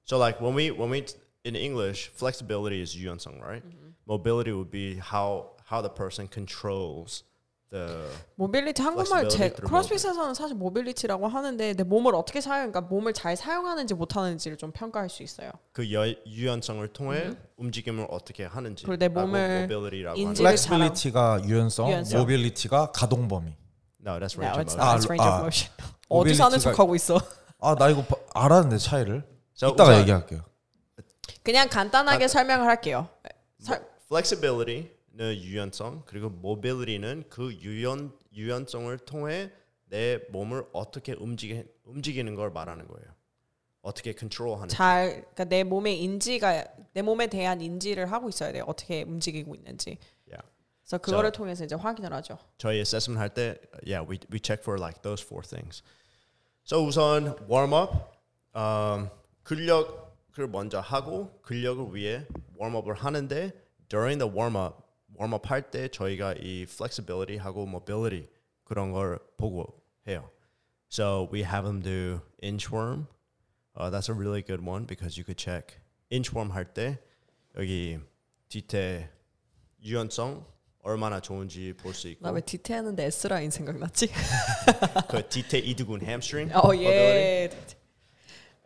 So 0.05 0.17
like 0.17 0.39
when 0.39 0.53
we 0.55 0.69
when 0.71 0.91
we 0.91 1.05
in 1.43 1.55
English 1.55 2.11
flexibility 2.15 2.81
is 2.81 2.95
유연성, 2.95 3.41
right? 3.41 3.63
Mobility 4.07 4.51
would 4.51 4.69
be 4.69 4.99
how 4.99 5.55
how 5.65 5.81
the 5.81 5.89
person 5.93 6.29
controls 6.31 7.23
the 7.71 8.05
mobility 8.37 8.83
한국말 8.83 9.27
제 9.29 9.49
크로스핏에서는 9.49 10.35
사실 10.35 10.55
mobility라고 10.55 11.27
하는데 11.27 11.73
내 11.73 11.83
몸을 11.83 12.13
어떻게 12.13 12.39
사용, 12.39 12.71
그러니까 12.71 12.81
몸을 12.81 13.13
잘 13.13 13.35
사용하는지 13.35 13.95
못 13.95 14.15
하는지를 14.15 14.57
좀 14.57 14.71
평가할 14.71 15.09
수 15.09 15.23
있어요. 15.23 15.49
그 15.71 15.91
여, 15.91 16.05
유연성을 16.27 16.87
통해 16.89 17.31
움직임을 17.57 18.05
어떻게 18.11 18.45
하는지 18.45 18.85
그리고 18.85 18.97
내 18.99 19.07
몸을 19.07 19.67
mobility라고 19.71 20.17
인지- 20.19 20.43
하는 20.43 20.51
인지를 20.53 20.77
플렉시빌리티가 20.77 21.41
유연성, 21.45 21.87
유연성. 21.89 22.19
모빌리티가 22.19 22.91
가동 22.91 23.27
범위. 23.27 23.55
No, 24.05 24.19
that's 24.19 24.37
No, 24.37 24.45
range 24.45 24.61
of 24.61 24.61
it's 24.61 24.77
motion. 24.77 24.77
not. 24.77 24.85
아, 24.85 25.09
range 25.09 25.25
of 25.25 25.33
아. 25.33 25.39
motion. 25.41 25.71
어디 26.09 26.35
사는 26.35 26.57
모빌리티가- 26.59 26.61
척하고 26.61 26.95
있어? 26.95 27.19
아 27.59 27.73
나 27.73 27.89
이거 27.89 28.03
바- 28.03 28.15
알았는데 28.35 28.77
차이를. 28.77 29.23
So 29.55 29.69
이따가 29.69 29.91
우선 29.91 30.01
얘기할게요. 30.01 30.41
그냥 31.43 31.69
간단하게 31.69 32.27
설명을 32.27 32.67
할게요. 32.67 33.09
설- 33.59 33.85
flexibility는 34.11 35.35
유연성 35.37 36.03
그리고 36.05 36.27
mobility는 36.27 37.25
그 37.29 37.53
유연 37.53 38.11
유연성을 38.33 38.97
통해 38.99 39.51
내 39.85 40.19
몸을 40.29 40.65
어떻게 40.73 41.13
움직이 41.13 41.63
움직이는 41.85 42.35
걸 42.35 42.51
말하는 42.51 42.87
거예요. 42.87 43.07
어떻게 43.81 44.13
컨트롤하는. 44.13 44.67
잘 44.67 45.21
그러니까 45.21 45.45
내 45.45 45.63
몸의 45.63 46.01
인지가 46.01 46.65
내 46.93 47.01
몸에 47.01 47.27
대한 47.27 47.61
인지를 47.61 48.11
하고 48.11 48.29
있어야 48.29 48.51
돼요. 48.51 48.63
어떻게 48.67 49.03
움직이고 49.03 49.53
있는지. 49.55 49.97
Yeah. 50.27 50.43
그래서 50.81 50.97
그거를 50.97 51.31
통해서 51.31 51.63
이제 51.63 51.75
확인을 51.75 52.11
하죠. 52.13 52.37
저희 52.57 52.77
assessment 52.77 53.19
할 53.19 53.29
때, 53.33 53.57
yeah, 53.85 54.01
we 54.03 54.19
we 54.31 54.39
check 54.41 54.61
for 54.63 54.79
like 54.79 55.01
those 55.01 55.23
four 55.23 55.47
things. 55.47 55.81
So 56.63 56.83
우선 56.83 57.35
warm 57.47 57.73
up, 57.73 57.93
um, 58.55 59.09
근력을 59.45 60.47
먼저 60.49 60.79
하고 60.79 61.39
근력을 61.41 61.95
위해 61.95 62.25
up을 62.59 62.95
하는데 62.95 63.51
during 63.87 64.17
the 64.19 64.27
warm 64.29 64.55
up, 64.55 64.81
warm 65.17 65.33
up 65.33 65.47
할 65.47 65.61
때 65.69 65.87
저희가 65.87 66.33
이 66.33 66.63
flexibility 66.63 67.37
하고 67.37 67.63
mobility 67.63 68.27
그런 68.63 68.91
걸 68.91 69.19
보고 69.37 69.81
해요. 70.07 70.29
So 70.91 71.29
we 71.31 71.43
have 71.43 71.63
them 71.65 71.81
do 71.81 72.21
inchworm. 72.43 73.05
Uh, 73.77 73.89
that's 73.91 74.09
a 74.09 74.13
really 74.13 74.41
good 74.41 74.65
one 74.65 74.85
because 74.85 75.15
you 75.17 75.23
could 75.23 75.37
check 75.37 75.79
inchworm 76.11 76.51
할 76.51 76.65
때 76.73 76.97
여기 77.55 77.99
뒤태 78.49 79.09
유연성 79.83 80.43
얼마나 80.81 81.19
좋은지 81.19 81.73
볼 81.73 81.93
수 81.93 82.07
있고 82.09 82.25
나왜 82.25 82.41
디테하는데 82.41 83.03
S 83.05 83.27
라인 83.27 83.51
생각났지? 83.51 84.09
그 85.07 85.29
뒤태 85.29 85.59
이두근 85.59 86.01
hamstring 86.01 86.51
어. 86.55 86.75
예. 86.77 87.49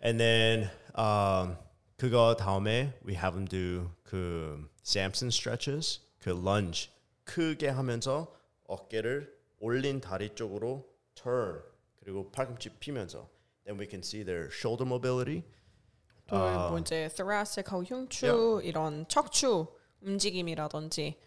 And 0.04 0.20
then 0.20 0.70
um, 0.96 1.58
그거 1.98 2.36
다음에 2.36 2.94
we 3.06 3.14
have 3.16 3.34
them 3.34 3.46
do 3.48 3.90
그 4.04 4.68
Samson 4.84 5.28
stretches 5.30 6.00
그 6.20 6.30
lunge 6.32 6.90
크게 7.26 7.68
하면서 7.70 8.34
어깨를 8.68 9.32
올린 9.60 10.00
다리 10.02 10.34
쪽으로 10.36 10.86
turn 11.16 11.62
그리고 12.00 12.32
팔꿈치 12.32 12.70
피면서 12.80 13.30
then 13.66 13.78
we 13.80 13.86
can 13.88 14.00
see 14.00 14.24
their 14.24 14.50
shoulder 14.52 14.86
mobility 14.88 15.44
또뭐 16.28 16.80
이제 16.80 17.10
thoracic하고 17.16 17.84
흉추 17.84 18.62
이런 18.64 19.08
척추 19.08 19.68
움직임이라든지 20.02 21.18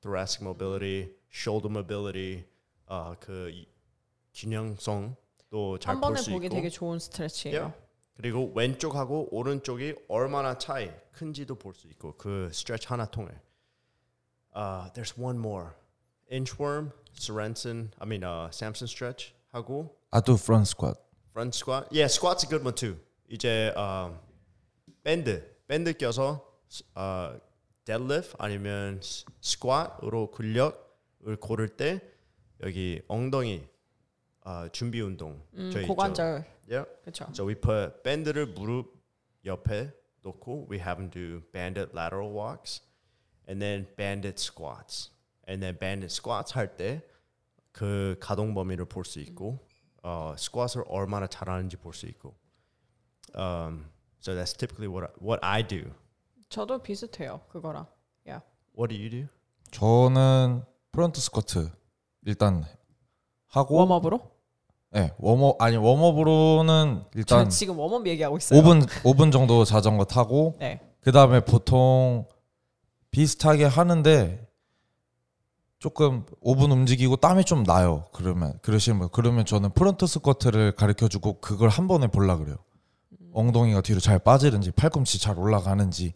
thoracic 0.00 0.42
mobility 0.46 1.14
shoulder 1.32 1.68
mobility 1.70 2.44
어, 2.86 3.14
그 3.18 3.50
이- 3.50 3.66
균형성도 4.34 5.78
잘한볼 5.78 6.00
번에 6.00 6.20
수 6.22 6.30
보기 6.30 6.46
있고 6.46 6.54
되게 6.56 6.68
좋은 6.68 6.98
스트레치예요. 6.98 7.58
Yeah. 7.60 7.89
그리고 8.14 8.52
왼쪽하고 8.54 9.28
오른쪽이 9.34 9.94
얼마나 10.08 10.58
차이 10.58 10.90
큰지도 11.12 11.54
볼 11.56 11.74
수 11.74 11.86
있고 11.88 12.16
그 12.16 12.50
스트레치 12.52 12.88
하나 12.88 13.06
통해. 13.06 13.30
Uh, 14.54 14.90
there's 14.94 15.16
one 15.16 15.38
more. 15.38 15.70
Inchworm, 16.30 16.92
Sorensen, 17.16 17.90
I 17.98 18.06
mean 18.06 18.22
uh, 18.24 18.48
Samson 18.52 18.86
stretch 18.86 19.32
하고 19.52 19.96
아두 20.10 20.36
프런트 20.36 20.70
스쿼트. 20.74 20.98
front 21.32 21.54
squat. 21.56 21.86
Yeah, 21.92 22.06
squat's 22.08 22.44
a 22.44 22.48
good 22.48 22.64
one 22.64 22.74
too. 22.74 22.98
이제 23.28 23.72
um, 23.76 24.18
밴드, 25.04 25.42
밴드 25.68 25.92
껴서 25.96 26.44
uh, 26.96 27.38
deadlift 27.84 28.34
아니면 28.38 29.00
squat으로 29.42 30.30
근력을 30.32 31.36
고를 31.40 31.68
때 31.68 32.00
여기 32.62 33.00
엉덩이 33.08 33.64
uh, 34.46 34.70
준비 34.72 35.00
운동 35.00 35.40
음, 35.54 35.70
저희. 35.70 35.86
고관절 35.86 36.44
Yeah. 36.70 36.86
그렇죠. 37.02 37.26
So 37.34 37.44
we 37.46 37.54
put 37.54 38.02
밴드를 38.04 38.46
무릎 38.46 38.94
옆에 39.44 39.92
놓고 40.22 40.68
we 40.70 40.78
have 40.78 40.96
them 40.98 41.10
do 41.10 41.42
banded 41.52 41.90
lateral 41.96 42.30
walks 42.32 42.82
and 43.48 43.60
then 43.60 43.86
banded 43.96 44.38
squats. 44.38 45.10
And 45.48 45.60
then 45.60 45.76
banded 45.78 46.12
squats 46.12 46.52
할 46.54 46.76
때 46.76 47.02
그 47.72 48.16
가동 48.20 48.54
범위를 48.54 48.84
볼 48.86 49.04
수 49.04 49.18
있고 49.20 49.58
어 50.02 50.34
스쿼트를 50.38 50.84
얼마나 50.88 51.26
잘하는지 51.26 51.76
볼 51.76 51.92
수 51.92 52.06
있고. 52.06 52.34
Um 53.34 53.86
so 54.20 54.34
that's 54.34 54.52
typically 54.56 54.86
what 54.88 55.04
I, 55.04 55.10
what 55.20 55.40
I 55.42 55.66
do. 55.66 55.90
저도 56.48 56.82
비슷해요 56.82 57.40
그거랑. 57.48 57.86
야. 58.28 58.42
What 58.76 58.94
do 58.94 58.96
you 58.96 59.10
do? 59.10 59.26
저는 59.72 60.64
프런트 60.92 61.20
스쿼트 61.20 61.70
일단 62.26 62.64
하고 63.50 63.76
웜업으로? 63.76 64.20
네, 64.92 65.12
웜업 65.18 65.60
아니 65.60 65.76
웜업으로는 65.76 67.02
저 67.12 67.18
일단 67.18 67.50
지금 67.50 67.78
warm 67.78 67.97
up 67.97 68.06
얘기하고 68.06 68.38
있어요. 68.38 68.60
5분 68.60 68.86
5분 68.86 69.30
정도 69.30 69.64
자전거 69.64 70.04
타고 70.04 70.56
네. 70.58 70.80
그다음에 71.02 71.40
보통 71.40 72.26
비슷하게 73.10 73.64
하는데 73.64 74.46
조금 75.78 76.26
5분 76.44 76.72
움직이고 76.72 77.16
땀이 77.16 77.44
좀 77.44 77.62
나요. 77.64 78.04
그러면 78.12 78.58
그러시면 78.62 79.00
분. 79.00 79.08
그러면 79.12 79.44
저는 79.44 79.70
front 79.70 80.06
squat를 80.06 80.72
가르쳐 80.72 81.08
주고 81.08 81.40
그걸 81.40 81.68
한 81.68 81.88
번에 81.88 82.06
볼라 82.06 82.36
그래요. 82.36 82.56
엉덩이가 83.32 83.80
뒤로 83.82 84.00
잘 84.00 84.18
빠지는지 84.18 84.72
팔꿈치 84.72 85.20
잘 85.20 85.38
올라가는지 85.38 86.12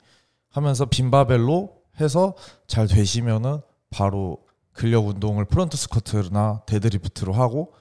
하면서 0.51 0.85
빈바벨로 0.85 1.77
해서 2.01 2.35
잘 2.66 2.87
되시면은 2.87 3.61
바로 3.90 4.44
근력 4.75 5.07
운동을 5.07 5.45
front 5.47 5.77
squat나 5.77 6.62
deadlift로 6.67 7.33
하고 7.33 7.75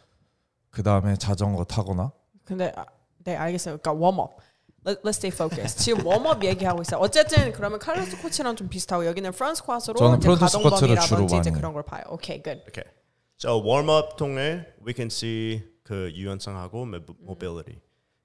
그 0.69 0.83
다음에 0.83 1.15
자전거 1.15 1.63
타거나 1.65 2.11
근데 2.45 2.71
아, 2.75 2.85
네 3.23 3.35
알겠어요. 3.35 3.77
그러니까 3.77 3.93
warm 4.05 4.24
up. 4.24 4.37
Let, 4.85 5.01
let's 5.01 5.09
stay 5.15 5.31
focused. 5.33 5.79
지금 5.83 6.05
warm 6.05 6.31
up 6.31 6.43
얘기하고 6.43 6.81
있어요. 6.81 6.99
어쨌든 6.99 7.51
그러면 7.53 7.79
칼로스 7.79 8.21
코치랑 8.21 8.55
좀 8.55 8.67
비슷하고 8.69 9.05
여기는 9.05 9.31
front 9.31 9.61
squat로 9.61 9.95
저는 9.97 10.17
이제 10.17 10.25
front 10.27 10.47
squat를 10.47 10.99
주로 10.99 11.23
이제 11.23 11.35
많이 11.37 11.51
그런 11.51 11.73
걸 11.73 11.83
봐요. 11.83 12.03
오케이, 12.09 12.41
good. 12.43 12.63
Okay. 12.67 12.91
So 13.39 13.61
warm 13.63 13.89
up 13.89 14.17
통해 14.17 14.65
we 14.85 14.93
can 14.93 15.07
see 15.07 15.63
그 15.83 16.11
유연성하고 16.13 16.81
mo- 16.85 17.15
mobility. 17.21 17.79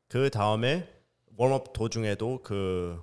그 0.08 0.30
다음에 0.30 0.88
warm 1.38 1.54
up 1.54 1.72
도중에도 1.72 2.40
그 2.42 3.00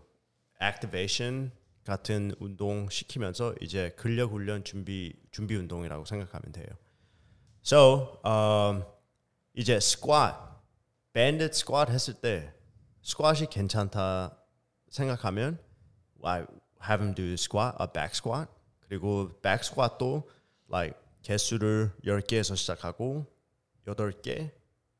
activation 0.62 1.52
같은 1.86 2.34
운동 2.40 2.90
시키면서 2.90 3.56
이제 3.62 3.94
근력 3.96 4.32
훈련 4.32 4.64
준비 4.64 5.14
준비 5.32 5.56
운동이라고 5.56 6.06
생각하면 6.06 6.52
돼요. 6.52 6.68
So 7.64 8.20
um, 8.26 8.84
이제 9.54 9.76
squat, 9.76 10.36
banded 11.14 11.52
squat 11.54 11.92
했을 11.92 12.16
때 12.16 12.54
squat이 13.04 13.48
괜찮다 13.50 14.36
생각하면 14.90 15.60
I 16.24 16.46
have 16.84 17.04
him 17.04 17.14
do 17.14 17.34
squat, 17.34 17.78
a 17.80 17.88
back 17.88 18.12
squat. 18.14 18.50
그리고 18.80 19.30
back 19.42 19.62
squat도 19.62 20.28
like 20.70 21.00
개수를 21.22 21.92
10개에서 22.04 22.56
시작하고 22.56 23.26
8개, 23.88 24.52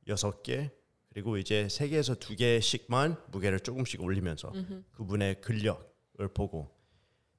6개 0.08 0.70
그리고 1.10 1.38
이제 1.38 1.66
3개에서 1.68 2.20
2개씩만 2.20 3.32
무게를 3.32 3.60
조금씩 3.60 4.02
올리면서 4.02 4.52
그분의 4.92 5.42
근력을 5.42 6.28
보고 6.34 6.75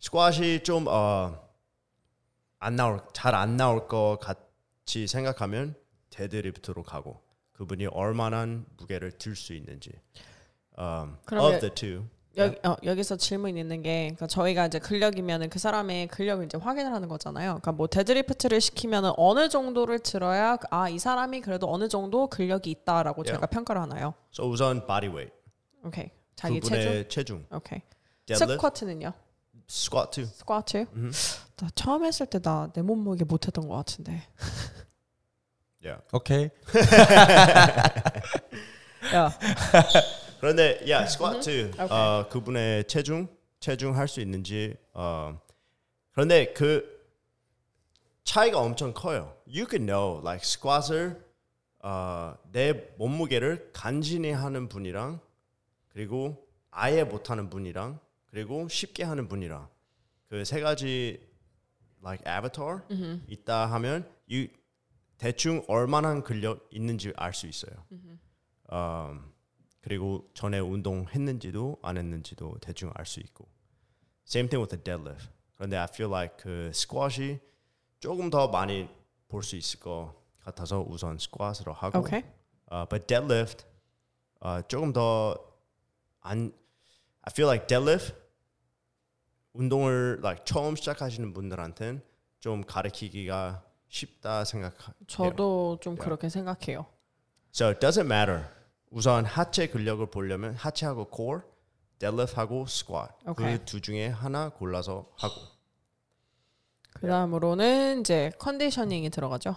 스쿼시 0.00 0.60
좀 0.62 0.86
어, 0.88 1.34
안 2.58 2.76
나올 2.76 3.00
잘 3.12 3.34
안 3.34 3.56
나올 3.56 3.86
것 3.88 4.18
같이 4.20 5.06
생각하면 5.06 5.74
deadlift로 6.10 6.82
가고 6.82 7.20
그분이 7.52 7.86
얼마나 7.86 8.46
무게를 8.76 9.12
들 9.12 9.34
수 9.34 9.54
있는지 9.54 9.90
um, 10.78 11.16
of 11.32 11.60
the 11.60 11.70
two 11.74 12.04
여기 12.36 12.56
어, 12.66 12.76
여기서 12.84 13.16
질문 13.16 13.56
있는 13.56 13.80
게 13.82 14.08
그러니까 14.08 14.26
저희가 14.26 14.66
이제 14.66 14.78
근력이면은 14.78 15.48
그 15.48 15.58
사람의 15.58 16.08
근력을 16.08 16.44
이제 16.44 16.58
확인을 16.58 16.92
하는 16.92 17.08
거잖아요. 17.08 17.46
그러니까 17.52 17.72
뭐 17.72 17.86
deadlift를 17.86 18.60
시키면은 18.60 19.12
어느 19.16 19.48
정도를 19.48 20.00
들어야 20.00 20.58
아 20.70 20.90
이 20.90 20.98
사람이 20.98 21.40
그래도 21.40 21.72
어느 21.72 21.88
정도 21.88 22.26
근력이 22.28 22.70
있다라고 22.70 23.22
Yeah. 23.22 23.32
저희가 23.32 23.46
평가를 23.46 23.80
하나요? 23.80 24.12
so 24.34 24.46
우선 24.46 24.86
body 24.86 25.08
weight 25.08 25.32
오케이 25.82 26.10
자기 26.34 26.60
체중. 26.60 27.08
체중, 27.08 27.46
오케이. 27.50 27.80
deadlift, 28.26 28.60
스쿼트는요? 28.60 29.12
Squat 29.68 30.10
too 30.12 30.26
스쿼트? 30.26 30.86
나 31.56 31.68
처음 31.74 32.04
했을 32.04 32.26
때 32.26 32.38
나 32.38 32.70
내 32.74 32.82
몸무게 32.82 33.24
못했던 33.24 33.66
것 33.68 33.74
같은데. 33.76 34.22
yeah. 35.84 36.02
오케이. 36.12 36.50
야, 39.14 39.30
그런데 40.40 40.78
yeah, 40.84 41.04
squat 41.06 41.40
too. 41.42 41.70
Okay. 41.70 41.88
어, 41.90 42.28
그분의 42.28 42.86
체중, 42.88 43.28
체중 43.60 43.96
할 43.96 44.08
수 44.08 44.20
있는지. 44.20 44.76
어, 44.94 45.38
그런데 46.12 46.52
그 46.52 46.84
차이가 48.24 48.58
엄청 48.58 48.92
커요. 48.92 49.34
You 49.46 49.66
can 49.68 49.86
know 49.86 50.20
like 50.22 50.42
squat을 50.44 51.24
어, 51.82 52.34
내 52.50 52.72
몸무게를 52.98 53.70
간신히 53.72 54.32
하는 54.32 54.68
분이랑 54.68 55.20
그리고 55.88 56.44
아예 56.70 57.04
못하는 57.04 57.48
분이랑 57.48 58.00
그리고 58.36 58.68
쉽게 58.68 59.02
하는 59.02 59.28
분이랑 59.28 59.66
그세 60.28 60.60
가지 60.60 61.26
like 62.04 62.22
avatar 62.30 62.82
있다 63.28 63.64
하면 63.72 64.06
you 64.30 64.48
대충 65.16 65.64
얼마나 65.68 66.22
근력 66.22 66.68
있는지 66.70 67.14
알 67.16 67.32
수 67.32 67.46
있어요. 67.46 67.72
음, 68.72 69.32
그리고 69.80 70.28
전에 70.34 70.58
운동했는지도 70.58 71.78
안 71.80 71.96
했는지도 71.96 72.58
대충 72.60 72.90
알 72.94 73.06
수 73.06 73.20
있고. 73.20 73.48
Same 74.26 74.50
thing 74.50 74.60
with 74.60 74.68
the 74.68 74.84
deadlift. 74.84 75.30
그런데 75.54 75.78
I 75.78 75.86
feel 75.90 76.12
like 76.12 76.36
그 76.36 76.70
스쿼시 76.74 77.40
조금 78.00 78.28
더 78.28 78.48
많이 78.48 78.86
볼 79.28 79.42
수 79.42 79.56
있을 79.56 79.80
것 79.80 80.14
같아서 80.40 80.84
우선 80.86 81.16
스쿼트로 81.16 81.72
하고. 81.72 82.00
오케이. 82.00 82.22
어, 82.66 82.84
but 82.86 83.06
deadlift 83.06 83.64
어, 84.40 84.60
조금 84.68 84.92
더안 84.92 86.52
I 87.22 87.30
feel 87.32 87.48
like 87.48 87.66
deadlift 87.66 88.25
운동을 89.56 90.20
like 90.22 90.44
처음 90.44 90.76
시작하시는 90.76 91.32
분들한테는 91.32 92.02
좀 92.40 92.62
가르치기가 92.62 93.62
쉽다 93.88 94.44
생각해요. 94.44 94.94
저도 95.06 95.78
좀 95.80 95.92
Yeah. 95.94 96.04
그렇게 96.04 96.28
생각해요. 96.28 96.86
So 97.52 97.68
it 97.68 97.80
doesn't 97.80 98.04
matter. 98.06 98.44
우선 98.90 99.24
하체 99.24 99.66
근력을 99.68 100.04
보려면 100.10 100.54
하체하고 100.54 101.10
core, 101.14 101.40
deadlift하고 101.98 102.66
squat 102.68 103.12
Okay. 103.26 103.58
그두 103.58 103.80
중에 103.80 104.08
하나 104.08 104.50
골라서 104.50 105.10
하고. 105.16 105.34
그다음으로는 106.94 108.00
이제 108.00 108.30
컨디셔닝이 108.38 109.10
들어가죠. 109.10 109.54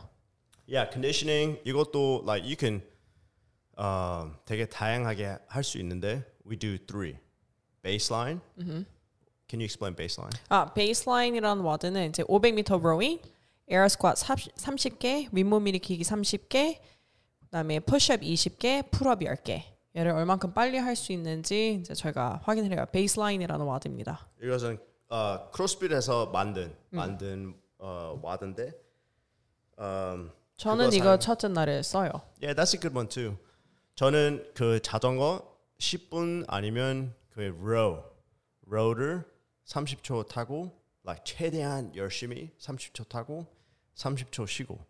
Yeah, 0.67 0.89
conditioning 0.91 1.59
이것도 1.65 2.23
like 2.27 2.45
you 2.45 2.55
can 2.57 2.81
어, 3.77 4.31
되게 4.45 4.65
다양하게 4.67 5.37
할 5.47 5.63
수 5.63 5.77
있는데 5.79 6.23
we 6.45 6.57
do 6.57 6.77
three. 6.85 7.15
Baseline. 7.81 8.39
Can 9.49 9.59
you 9.59 9.65
explain 9.65 9.95
baseline? 9.95 10.31
아, 10.49 10.71
baseline이라는 10.73 11.63
WOD는 11.63 12.09
이제 12.09 12.23
500m 12.23 12.81
rowing, 12.81 13.19
air 13.67 13.87
squat 13.87 14.23
30 14.55 14.99
개, 14.99 15.27
윗몸 15.31 15.67
일으키기 15.67 16.03
30개, 16.03 16.77
그다음에 17.45 17.79
푸시업 17.79 18.21
20개, 18.21 18.89
pull-up 18.91 19.19
10개. 19.21 19.63
얘를 19.95 20.11
얼만큼 20.11 20.53
빨리 20.53 20.77
할 20.77 20.95
수 20.95 21.11
있는지 21.11 21.79
이제 21.81 21.95
저희가 21.95 22.41
확인을 22.43 22.77
해요. 22.77 22.85
baseline이라는 22.91 23.65
WOD입니다. 23.65 24.27
이것은 24.43 24.77
어, 25.09 25.49
크로스핏에서 25.51 26.27
만든 26.27 26.71
만든 26.91 27.55
어, 27.79 28.19
WOD인데. 28.21 28.71
Um, 29.79 30.29
저는 30.57 30.93
이거 30.93 31.05
사용- 31.05 31.19
첫째 31.19 31.47
날에 31.47 31.81
써요. 31.81 32.11
Yeah, 32.41 32.53
that's 32.53 32.75
a 32.75 32.79
good 32.79 32.93
one 32.95 33.07
too. 33.09 33.35
저는 33.95 34.51
그 34.53 34.79
자전거 34.81 35.41
10분 35.79 36.45
아니면 36.47 37.15
그 37.29 37.55
row, 37.59 38.03
row를 38.69 39.23
30초 39.69 40.27
타고 40.27 40.75
like 41.05 41.23
최대한 41.23 41.95
열심히 41.95 42.51
30초 42.57 43.07
타고 43.07 43.45
30초 43.95 44.47
쉬고 44.47 44.83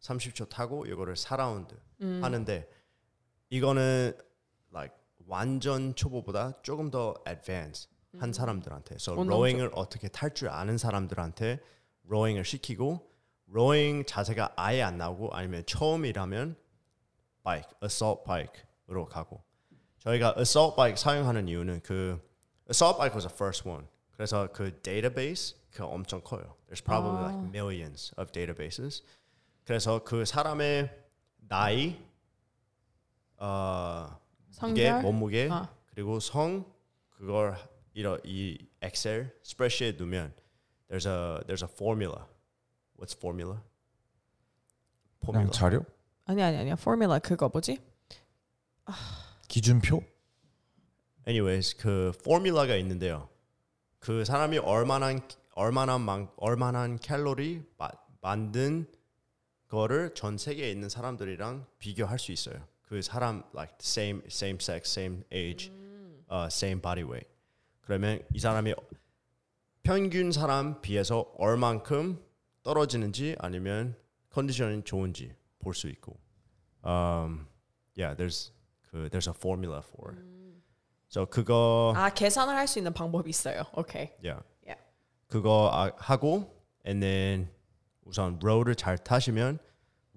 30초 0.00 0.48
타고 0.48 0.84
이거를 0.86 1.14
4라운드 1.14 1.78
하는데 2.00 2.68
이거는 3.50 4.18
like 4.74 4.96
완전 5.26 5.94
초보보다 5.94 6.60
조금 6.62 6.90
더 6.90 7.14
advanced 7.26 7.88
한 8.18 8.32
사람들한테. 8.32 8.96
So 8.96 9.12
운동 9.12 9.36
rowing을 9.36 9.70
어떻게 9.74 10.08
탈 10.08 10.32
줄 10.34 10.48
아는 10.48 10.78
사람들한테 10.78 11.60
rowing을 12.08 12.44
시키고 12.44 13.10
rowing 13.50 14.06
자세가 14.06 14.54
아예 14.56 14.82
안 14.82 14.98
나오고 14.98 15.34
아니면 15.34 15.64
처음이라면 15.66 16.56
bike, 17.44 17.70
assault 17.82 18.24
bike으로 18.24 19.06
가고. 19.06 19.42
저희가 19.98 20.34
assault 20.38 20.76
bike 20.76 20.96
사용하는 20.96 21.48
이유는 21.48 21.80
그 21.82 22.20
assault 22.70 22.98
bike 22.98 23.14
was 23.14 23.26
the 23.26 23.34
first 23.34 23.68
one. 23.68 23.86
그래서 24.16 24.48
그 24.52 24.80
database 24.82 25.56
그 25.70 25.84
엄청 25.84 26.22
커요. 26.22 26.56
There's 26.68 26.82
probably 26.82 27.22
like 27.22 27.50
millions 27.50 28.12
of 28.16 28.32
databases. 28.32 29.02
그래서 29.64 30.02
그 30.02 30.24
사람의 30.24 30.90
나이, 31.48 32.00
어, 33.36 34.18
무게, 34.62 34.86
성별? 34.86 35.02
몸무게 35.02 35.48
아. 35.50 35.68
그리고 35.86 36.18
성 36.18 36.64
그걸 37.10 37.56
이런 37.92 38.20
이 38.24 38.58
엑셀 38.80 39.36
스프레드시트에 39.42 39.92
넣으면 39.92 40.32
there's 40.88 41.06
a 41.06 41.44
there's 41.46 41.62
a 41.62 41.68
formula. 41.70 42.26
What's 42.98 43.14
formula? 43.16 43.60
그냥 45.24 45.50
자료? 45.50 45.84
아니 46.24 46.42
아니 46.42 46.56
아니야. 46.56 46.76
포뮬라 46.76 47.18
그거 47.18 47.48
뭐지? 47.48 47.78
기준표? 49.48 50.02
anyways 51.26 51.76
그 51.76 52.12
포뮬라가 52.24 52.76
있는데요. 52.76 53.28
그 54.06 54.24
사람이 54.24 54.58
얼마나 54.58 55.18
얼마나 55.56 55.98
많 55.98 56.28
얼마나 56.36 56.86
칼로리 56.96 57.64
마, 57.76 57.88
만든 58.20 58.86
거를 59.66 60.14
전 60.14 60.38
세계에 60.38 60.70
있는 60.70 60.88
사람들이랑 60.88 61.66
비교할 61.80 62.16
수 62.20 62.30
있어요. 62.30 62.64
그 62.82 63.02
사람 63.02 63.42
like 63.52 63.74
same 63.80 64.22
same 64.26 64.58
sex, 64.60 64.88
same 64.96 65.24
age, 65.32 65.72
uh, 66.30 66.46
same 66.46 66.80
body 66.80 67.02
weight. 67.02 67.28
그러면 67.80 68.22
이 68.32 68.38
사람이 68.38 68.74
평균 69.82 70.30
사람 70.30 70.80
비해서 70.80 71.32
얼만큼 71.36 72.24
떨어지는지 72.62 73.34
아니면 73.40 73.96
컨디션이 74.30 74.84
좋은지 74.84 75.34
볼 75.58 75.74
수 75.74 75.88
있고. 75.88 76.16
Um, 76.84 77.48
yeah, 77.96 78.14
there's 78.14 78.52
그 78.88 79.08
there's 79.10 79.26
a 79.26 79.34
formula 79.34 79.82
for 79.84 80.12
it. 80.12 80.45
So 81.08 81.26
그거 81.26 81.92
아 81.96 82.10
계산을 82.10 82.54
할 82.56 82.66
수 82.66 82.78
있는 82.78 82.92
방법이 82.92 83.30
있어요. 83.30 83.62
오케이. 83.74 84.10
yeah. 84.22 84.42
Yeah. 84.66 84.82
그거 85.28 85.70
아, 85.72 85.92
하고 85.98 86.52
and 86.86 87.00
then 87.00 87.48
우선 88.04 88.38
row를 88.42 88.74
잘 88.74 88.98
타시면 88.98 89.58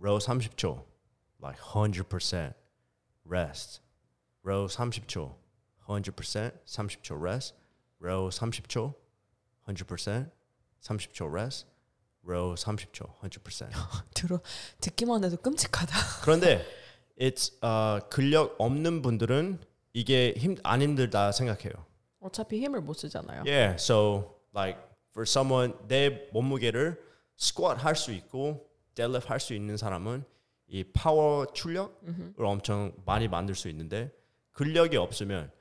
row 0.02 0.18
30초 0.20 0.84
like 1.42 1.60
100% 1.62 2.54
rest. 3.30 3.82
row 4.44 4.68
30초 4.68 5.36
100% 5.88 6.54
30초 6.66 7.22
rest. 7.22 7.56
row 8.02 8.30
30초 8.30 8.94
100% 9.68 10.32
30초 10.82 11.32
rest. 11.34 11.66
row 12.26 12.54
30초 12.56 13.20
100%. 13.22 13.70
들어 14.14 14.40
듣기만 14.82 15.24
해도 15.24 15.38
끔찍하다. 15.38 15.96
그런데 16.24 16.66
it's 17.20 17.52
어, 17.64 18.00
근력 18.10 18.56
없는 18.60 19.02
분들은 19.02 19.60
이게 20.00 20.34
힘 20.38 20.56
안 20.64 20.82
힘들다 20.82 21.34
생각해요. 21.34 21.74
어차피 22.22 22.62
힘을 22.62 22.80
못 22.80 22.94
쓰잖아요. 22.94 23.44
Yeah, 23.46 23.76
so 23.76 24.40
like 24.56 24.80
for 25.12 25.24
someone 25.28 25.74
내 25.90 26.30
몸무게를 26.32 26.98
squat 27.38 27.82
할수 27.84 28.14
있고 28.14 28.70
deadlift 28.96 29.28
할수 29.28 29.54
있는 29.54 29.76
사람은 29.76 30.24
이 30.68 30.86
파워 30.86 31.46
출력을 31.48 32.46
엄청 32.46 32.94
많이 33.06 33.28
만들 33.28 33.56
수 33.56 33.68
있는데 33.68 34.12
근력이 34.54 34.96
없으면 34.96 35.52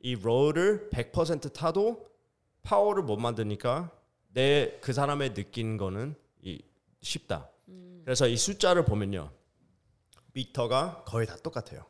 이 0.00 0.14
롤을 0.14 0.90
100% 0.92 1.52
타도 1.54 2.06
파워를 2.62 3.02
못 3.02 3.16
만드니까 3.16 3.90
내 4.34 4.78
그 4.82 4.92
사람의 4.92 5.32
느낀 5.32 5.78
거는 5.78 6.14
이 6.42 6.60
쉽다. 7.00 7.48
그래서 8.04 8.26
이 8.28 8.36
숫자를 8.36 8.84
보면요. 8.84 9.30
미터가 10.34 11.04
거의 11.06 11.26
다 11.26 11.36
똑같아요. 11.36 11.86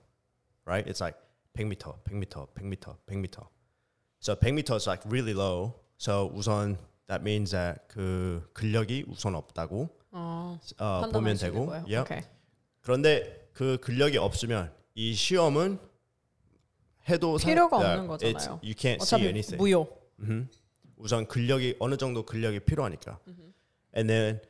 Right? 0.64 0.88
It's 0.88 1.00
like 1.02 1.18
100m, 1.56 2.04
100m, 2.04 2.48
100m, 2.54 2.96
100m. 3.08 3.46
So 4.20 4.34
100m 4.36 4.76
is 4.76 4.86
like 4.86 5.02
really 5.06 5.34
low. 5.34 5.74
So 5.98 6.30
우선 6.34 6.76
that 7.08 7.22
means 7.22 7.50
that 7.52 7.88
그 7.88 8.48
근력이 8.52 9.04
우선 9.08 9.34
없다고 9.34 9.88
어, 10.12 10.58
어, 10.78 11.08
보면 11.12 11.36
되고. 11.36 11.70
Yep. 11.86 12.00
오케이. 12.02 12.22
그런데 12.82 13.48
그 13.52 13.78
근력이 13.80 14.18
없으면 14.18 14.72
이 14.94 15.14
시험은 15.14 15.78
해도 17.08 17.38
상- 17.38 17.48
필요가 17.50 17.76
yeah, 17.78 18.00
없는 18.00 18.08
거잖아요. 18.08 18.60
You 18.62 18.74
can't 18.74 19.02
see 19.02 19.22
anything. 19.26 19.56
무효. 19.56 19.86
음. 20.20 20.48
우선 20.96 21.26
근력이 21.26 21.76
어느 21.78 21.96
정도 21.96 22.24
근력이 22.24 22.60
필요하니까. 22.60 23.18
And 23.94 24.08
then 24.08 24.40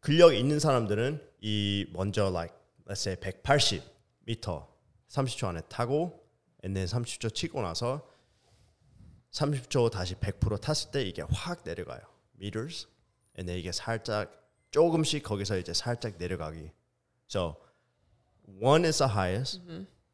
근력 0.00 0.34
있는 0.34 0.58
사람들은 0.60 1.20
이 1.40 1.86
먼저 1.92 2.28
like 2.28 2.54
let's 2.86 3.00
say 3.00 3.16
180m 3.16 4.66
30초 5.08 5.48
안에 5.48 5.62
타고 5.68 6.23
and 6.64 6.74
then 6.74 6.86
30초 6.86 7.34
치고 7.34 7.60
나서 7.62 8.08
30초 9.32 9.90
다시 9.90 10.14
100% 10.14 10.60
탔을 10.60 10.90
때 10.90 11.02
이게 11.02 11.22
확 11.30 11.62
내려가요. 11.64 12.00
meters. 12.36 12.86
이게 13.38 13.72
살짝 13.72 14.32
조금씩 14.70 15.22
거기서 15.22 15.58
이제 15.58 15.72
살짝 15.74 16.16
내려가기. 16.18 16.70
So 17.28 17.56
one 18.60 18.84
is 18.84 18.98
the 18.98 19.10
highest. 19.12 19.60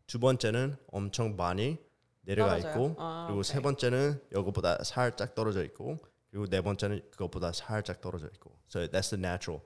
두 0.07 0.19
번째는 0.19 0.77
엄청 0.89 1.37
많이 1.37 1.79
내려가 2.23 2.59
떨어져요? 2.59 2.73
있고 2.73 2.97
아, 2.99 3.27
그리고 3.29 3.43
세 3.43 3.55
오케이. 3.59 3.63
번째는 3.63 4.23
이거보다 4.33 4.83
살짝 4.85 5.35
떨어져 5.35 5.65
있고 5.65 5.99
그리고 6.31 6.47
네 6.47 6.61
번째는 6.61 7.11
그것보다 7.11 7.53
살짝 7.53 8.01
떨어져 8.01 8.27
있고. 8.27 8.59
So 8.69 8.87
that's 8.87 9.11
the 9.11 9.21
natural. 9.21 9.63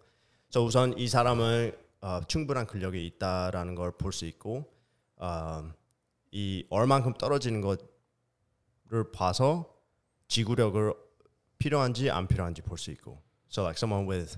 So 0.50 0.64
우선 0.64 0.96
이 0.98 1.08
사람은 1.08 1.76
어, 2.00 2.20
충분한 2.26 2.66
근력이 2.66 3.06
있다라는 3.06 3.74
걸 3.76 3.92
볼 3.92 4.12
수 4.12 4.26
있고 4.26 4.70
어, 5.16 5.72
이 6.36 6.66
얼만큼 6.68 7.14
떨어지는 7.14 7.60
것을 7.60 9.12
봐서 9.12 9.72
지구력을 10.26 10.92
필요한지 11.58 12.10
안 12.10 12.26
필요한지 12.26 12.60
볼 12.62 12.76
수 12.76 12.90
있고. 12.90 13.22
So 13.48 13.62
like 13.62 13.78
someone 13.78 14.10
with 14.10 14.36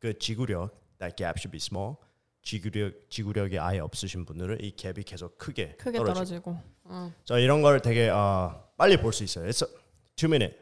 good 0.00 0.20
지구력, 0.20 0.70
that 1.00 1.16
gap 1.16 1.38
should 1.38 1.50
be 1.50 1.58
small. 1.58 1.96
지구력 2.42 3.10
지구력이 3.10 3.58
아예 3.58 3.80
없으신 3.80 4.24
분들은 4.24 4.60
이 4.60 4.74
갭이 4.76 5.04
계속 5.04 5.36
크게, 5.36 5.74
크게 5.76 5.98
떨어지고. 5.98 6.14
떨어지고. 6.14 6.58
어. 6.84 7.12
저 7.24 7.38
이런 7.40 7.60
걸 7.62 7.80
되게 7.82 8.08
어, 8.08 8.68
빨리 8.76 8.96
볼 8.96 9.12
수 9.12 9.24
있어요. 9.24 9.46
It's 9.48 9.66
a 9.66 9.74
two 10.14 10.28
minute, 10.28 10.56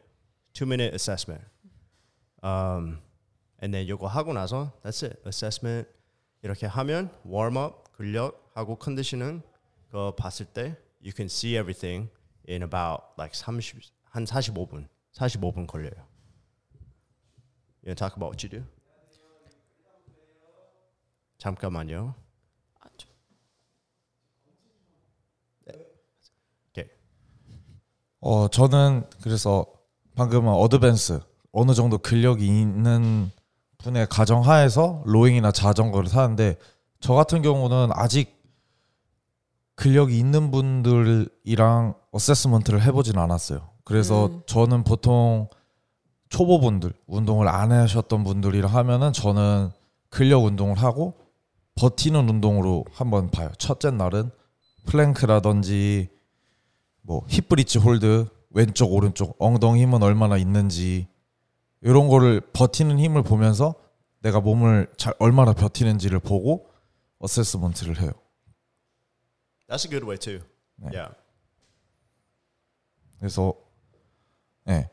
two 0.54 0.66
minute 0.66 0.94
assessment. 0.94 1.44
Um, 2.42 3.00
and 3.62 3.76
then 3.76 3.86
요거 3.86 4.06
하고 4.06 4.32
나서 4.32 4.72
that's 4.82 5.04
it. 5.04 5.20
Assessment 5.26 5.86
이렇게 6.42 6.66
하면 6.66 7.10
warm 7.26 7.58
up 7.58 7.90
근력 7.92 8.50
하고 8.54 8.76
컨디션은 8.76 9.42
그 9.90 10.14
봤을 10.14 10.46
때 10.46 10.76
you 11.02 11.12
can 11.14 11.26
see 11.26 11.56
everything 11.56 12.08
in 12.48 12.62
about 12.62 13.04
like 13.18 13.34
30, 13.34 13.80
한 14.04 14.24
45분, 14.24 14.88
45분 15.14 15.66
걸려요. 15.66 16.06
You 17.82 17.94
talk 17.94 18.14
about 18.16 18.30
what 18.30 18.44
you 18.44 18.50
do? 18.50 18.64
잠깐만요. 21.38 22.14
네. 26.74 26.88
어 28.20 28.48
저는 28.48 29.08
그래서 29.22 29.64
방금은 30.14 30.52
어드밴스 30.52 31.20
어느 31.52 31.72
정도 31.74 31.98
근력이 31.98 32.46
있는 32.46 33.30
분의 33.78 34.08
가정하에서 34.08 35.02
rowing이나 35.06 35.50
자전거를 35.52 36.10
타는데 36.10 36.58
저 37.00 37.14
같은 37.14 37.40
경우는 37.40 37.90
아직 37.94 38.39
근력이 39.80 40.18
있는 40.18 40.50
분들이랑 40.50 41.94
assessment를 42.10 42.82
해보진 42.82 43.16
않았어요. 43.16 43.70
그래서 43.84 44.26
음. 44.26 44.42
저는 44.44 44.84
보통 44.84 45.48
초보분들 46.28 46.92
운동을 47.06 47.48
안 47.48 47.72
하셨던 47.72 48.22
분들이랑 48.22 48.74
하면은 48.74 49.14
저는 49.14 49.70
근력 50.10 50.44
운동을 50.44 50.76
하고 50.76 51.14
버티는 51.76 52.28
운동으로 52.28 52.84
한번 52.92 53.30
봐요. 53.30 53.48
첫째 53.56 53.90
날은 53.90 54.30
plank라든지 54.84 56.10
뭐 57.00 57.22
hip 57.28 57.45
bridge 57.45 57.78
hold 57.78 58.26
왼쪽 58.50 58.92
오른쪽 58.92 59.34
엉덩이 59.38 59.80
힘은 59.80 60.02
얼마나 60.02 60.36
있는지 60.36 61.08
이런 61.80 62.08
거를 62.08 62.42
버티는 62.52 62.98
힘을 62.98 63.22
보면서 63.22 63.74
내가 64.20 64.40
몸을 64.40 64.92
잘 64.98 65.14
얼마나 65.18 65.54
버티는지를 65.54 66.20
보고 66.20 66.66
assessment를 67.20 68.02
해요. 68.02 68.10
That's 69.70 69.86
a 69.86 69.88
good 69.90 70.04
way 70.04 70.18
too. 70.18 70.40
네. 70.82 70.90
Yeah. 70.92 71.14
그래서 73.18 73.54
예. 74.68 74.88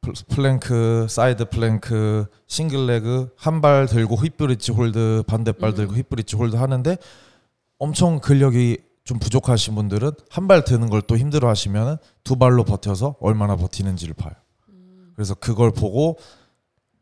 플- 0.00 0.12
plank, 0.28 1.06
side 1.08 1.48
plank, 1.48 2.26
single 2.46 2.86
leg 2.86 3.34
한 3.36 3.60
발 3.62 3.86
들고 3.86 4.16
hip 4.16 4.35
bridge 4.35 4.72
hold, 4.72 5.24
반대발 5.26 5.72
들고 5.74 5.94
hip 5.96 6.09
bridge 6.09 6.36
hold 6.36 6.56
하는데 6.56 6.96
엄청 7.78 8.20
근력이 8.20 8.78
좀 9.04 9.18
부족하신 9.18 9.74
분들은 9.74 10.10
한 10.30 10.46
발 10.48 10.64
드는 10.64 10.90
걸 10.90 11.00
또 11.02 11.16
힘들어 11.16 11.48
하시면 11.48 11.98
두 12.22 12.36
발로 12.36 12.64
버텨서 12.64 13.16
얼마나 13.20 13.56
버티는지를 13.56 14.14
봐요. 14.14 14.32
그래서 15.14 15.34
그걸 15.34 15.70
보고 15.70 16.18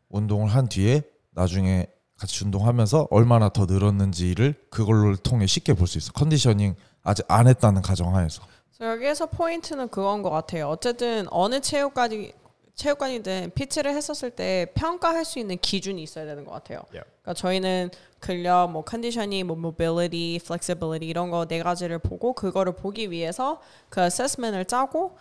운동을 0.09 0.47
한 0.49 0.69
뒤에 0.69 1.01
나중에 1.31 1.87
같이 2.17 2.45
운동하면서 2.45 3.07
얼마나 3.09 3.49
더 3.49 3.65
늘었는지를 3.65 4.67
그걸로 4.69 5.15
통해 5.17 5.47
쉽게 5.47 5.73
볼 5.73 5.87
수 5.87 5.97
있어. 5.97 6.11
컨디셔닝 6.13 6.75
아직 7.03 7.25
안 7.27 7.47
했다는 7.47 7.81
가정하에서. 7.81 8.43
여기에서 8.81 9.27
포인트는 9.27 9.89
그건 9.89 10.21
것 10.23 10.29
같아요. 10.29 10.67
어쨌든 10.67 11.25
어느 11.29 11.59
체육관이 11.61 12.33
체육관이든 12.75 13.51
PT를 13.53 13.93
했었을 13.93 14.31
때 14.31 14.65
평가할 14.73 15.25
수 15.25 15.37
있는 15.37 15.57
기준이 15.59 16.01
있어야 16.01 16.25
되는 16.25 16.43
것 16.43 16.51
같아요. 16.51 16.79
Yeah. 16.91 17.07
그러니까 17.21 17.33
저희는 17.35 17.91
근력, 18.19 18.71
뭐 18.71 18.83
컨디셔닝, 18.83 19.45
뭐 19.45 19.55
mobility, 19.55 20.35
flexibility 20.37 21.07
이런 21.07 21.29
거 21.29 21.45
네 21.45 21.61
가지를 21.61 21.99
보고 21.99 22.33
그거를 22.33 22.73
보기 22.75 23.11
위해서 23.11 23.61
그 23.89 24.01
assessment을 24.01 24.65
짜고 24.65 25.17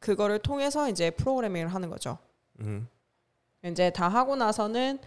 그거를 0.00 0.40
통해서 0.40 0.88
이제 0.88 1.10
프로그래밍을 1.10 1.72
하는 1.72 1.90
거죠. 1.90 2.18
음. 2.60 2.88
이제 3.64 3.90
다 3.90 4.08
하고 4.08 4.34
나서는 4.34 4.98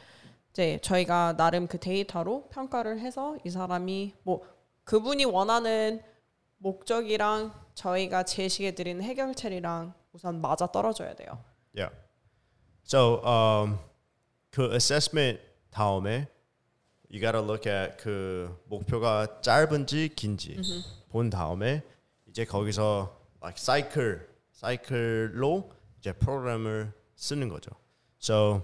이제 0.52 0.80
저희가 0.82 1.36
나름 1.38 1.68
그 1.68 1.80
데이터로 1.80 2.48
평가를 2.50 3.00
해서 3.00 3.36
이 3.44 3.50
사람이 3.50 4.14
뭐 4.24 4.42
그분이 4.86 5.26
원하는 5.26 6.02
목적이랑 6.60 7.54
저희가 7.74 8.24
제시해 8.24 8.76
드리는 8.76 9.02
해결책이랑 9.04 9.94
우선 10.14 10.42
맞아 10.42 10.68
떨어져야 10.68 11.16
돼요. 11.16 11.44
Yeah. 11.76 11.96
So 12.86 13.22
um, 13.24 13.80
그 14.52 14.74
assessment 14.74 15.40
다음에 15.72 16.28
you 17.10 17.20
gotta 17.20 17.40
look 17.40 17.70
at 17.72 17.98
그 17.98 18.56
목표가 18.66 19.42
짧은지 19.42 20.10
긴지 20.16 20.62
본 21.10 21.30
다음에 21.30 21.84
이제 22.28 22.46
거기서 22.46 23.18
like 23.42 23.58
cycle 23.58 24.20
cycle로 24.54 25.72
이제 26.00 26.14
프로그램을 26.14 26.92
쓰는 27.16 27.50
거죠. 27.50 27.72
So 28.22 28.62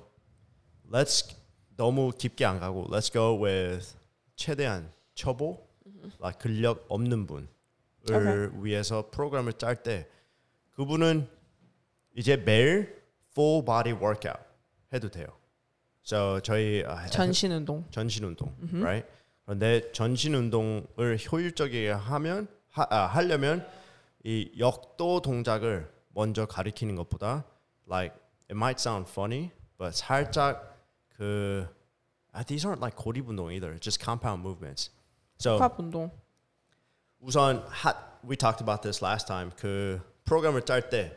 let's 0.91 1.36
너무 1.77 2.12
깊게 2.12 2.45
안 2.45 2.60
가고 2.60 2.88
let's 2.89 3.12
go 3.12 3.41
with 3.41 3.95
최대한 4.36 4.91
초보 5.13 5.65
like 6.19 6.39
근력 6.39 6.86
없는 6.89 7.25
분을 7.25 7.55
Okay. 8.13 8.64
위해서 8.64 9.10
프로그램을 9.10 9.53
짤 9.53 9.82
때 9.82 10.08
그분은 10.76 11.28
이제 12.16 12.38
매일 12.38 13.01
full 13.32 13.66
body 13.66 13.93
workout 13.93 14.39
해도 14.93 15.10
돼요. 15.10 15.28
So 16.03 16.39
저희 16.41 16.84
아, 16.86 17.08
전신 17.08 17.51
운동. 17.51 17.84
전신 17.89 18.24
운동, 18.24 18.53
right? 18.74 19.08
그런데 19.43 19.91
전신 19.91 20.36
운동을 20.36 21.18
효율적이게 21.32 21.89
하면 21.91 22.47
하, 22.70 22.86
아, 22.89 23.06
하려면 23.08 23.68
이 24.24 24.51
역도 24.58 25.22
동작을 25.22 25.91
먼저 26.10 26.45
가리키는 26.45 26.95
것보다 26.95 27.45
like 27.89 28.16
it 28.49 28.53
might 28.53 28.80
sound 28.80 29.10
funny, 29.10 29.51
but 29.78 29.95
살짝 29.95 30.78
그 31.18 31.68
ah, 32.34 32.43
these 32.43 32.66
aren't 32.68 32.82
like 32.82 32.95
고립 32.95 33.28
운동 33.28 33.51
either. 33.51 33.80
Just 33.80 34.03
compound 34.03 34.41
movements. 34.45 34.91
So 35.39 35.58
복합 35.58 35.80
운동. 35.80 36.12
우선 37.26 37.65
하, 37.69 37.91
we 38.23 38.38
talked 38.38 38.61
about 38.61 38.84
this 38.84 39.03
last 39.03 39.26
time. 39.26 39.49
그 39.57 39.99
프로그램을 40.26 40.61
짤 40.61 40.91
때 40.91 41.11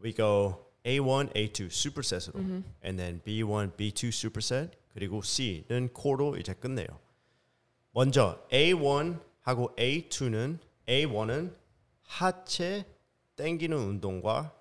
we 0.00 0.14
go 0.14 0.64
A1, 0.84 1.34
A2 1.34 1.66
superset으로 1.66 2.38
and 2.84 2.96
then 2.96 3.20
B1, 3.24 3.72
B2 3.72 4.08
superset 4.08 4.70
그리고 4.94 5.20
C는 5.20 5.88
코로 5.92 6.36
이제 6.36 6.54
끝내요. 6.54 6.86
먼저 7.90 8.40
A1 8.52 9.20
하고 9.40 9.74
A2는 9.76 10.58
A1은 10.86 11.52
하체 12.02 12.86
당기는 13.34 13.76
운동과 13.76 14.54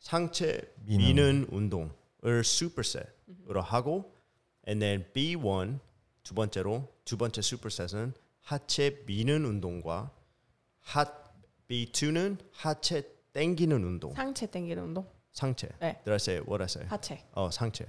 상체 0.00 0.74
미는. 0.82 1.04
미는, 1.06 1.46
운동을 1.52 2.42
superset으로 2.42 3.62
하고 3.62 4.12
and 4.66 4.84
then 4.84 5.06
B1 5.14 5.78
두 6.24 6.34
번째로 6.34 6.92
두 7.04 7.16
번째 7.16 7.40
superset은 7.40 8.14
하체 8.48 9.02
미는 9.04 9.44
운동과 9.44 10.10
하 10.80 11.04
B2는 11.68 12.38
하체 12.52 13.02
당기는 13.34 13.84
운동. 13.84 14.14
상체 14.14 14.46
당기는 14.46 14.82
운동. 14.82 15.06
상체. 15.32 15.68
네. 15.80 16.00
Did 16.02 16.10
I 16.10 16.16
say 16.16 16.40
what 16.48 16.62
I 16.62 16.64
say? 16.64 16.88
하체. 16.88 17.22
어 17.32 17.50
상체. 17.50 17.84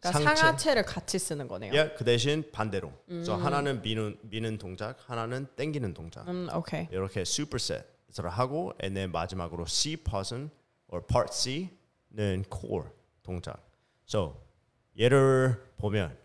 그러니까 0.00 0.34
상하체를 0.34 0.82
같이 0.82 1.20
쓰는 1.20 1.46
거네요. 1.46 1.72
예, 1.72 1.94
그 1.96 2.04
대신 2.04 2.50
반대로. 2.50 2.92
그래서 3.06 3.36
하나는 3.36 3.80
미는 3.80 4.18
미는 4.22 4.58
동작, 4.58 4.98
하나는 5.08 5.46
당기는 5.54 5.94
동작. 5.94 6.28
음, 6.28 6.48
오케이. 6.52 6.88
이렇게 6.90 7.20
superset을 7.20 8.28
하고, 8.28 8.72
and 8.82 8.96
then 8.96 9.12
마지막으로 9.12 9.66
C 9.66 9.96
part은 9.98 10.50
or 10.88 11.06
part 11.06 11.32
C는 11.32 12.44
core 12.52 12.88
동작. 13.22 13.64
So 14.08 14.42
예를 14.96 15.64
보면 15.76 16.18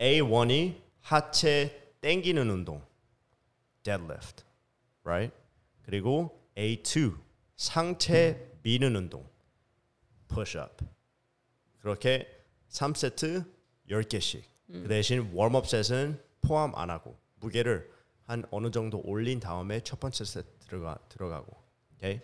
A1이 0.00 0.80
하체 0.98 1.81
당기는 2.02 2.50
운동, 2.50 2.84
deadlift, 3.84 4.44
right? 5.04 5.34
그리고 5.82 6.38
A2 6.56 7.16
상체 7.56 8.58
미는 8.62 8.94
운동, 8.96 9.24
push 10.28 10.58
up. 10.58 10.84
그렇게 11.80 12.26
3세트 12.68 13.44
10개씩. 13.88 14.42
그 14.66 14.88
대신 14.88 15.30
웜업 15.32 15.66
셋은 15.68 16.20
포함 16.40 16.74
안 16.74 16.90
하고 16.90 17.18
무게를 17.40 17.90
한 18.24 18.44
어느 18.50 18.70
정도 18.70 19.00
올린 19.04 19.38
다음에 19.38 19.80
첫 19.80 20.00
번째 20.00 20.24
세트 20.24 20.48
들어가 20.66 20.98
들어가고. 21.08 21.56
Okay? 21.96 22.20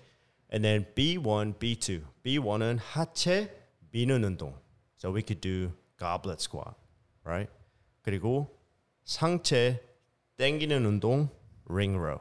And 0.53 0.63
then 0.65 0.87
B1, 0.95 1.59
B2. 1.59 2.05
B1은 2.25 2.79
하체 2.81 3.55
미는 3.91 4.25
운동. 4.25 4.59
So 4.97 5.15
we 5.15 5.23
could 5.23 5.41
do 5.41 5.73
goblet 5.99 6.41
squat, 6.41 6.75
right? 7.25 7.51
그리고 8.03 8.58
상체 9.13 9.83
당기는 10.37 10.85
운동 10.85 11.31
ring 11.67 11.97
row. 11.99 12.21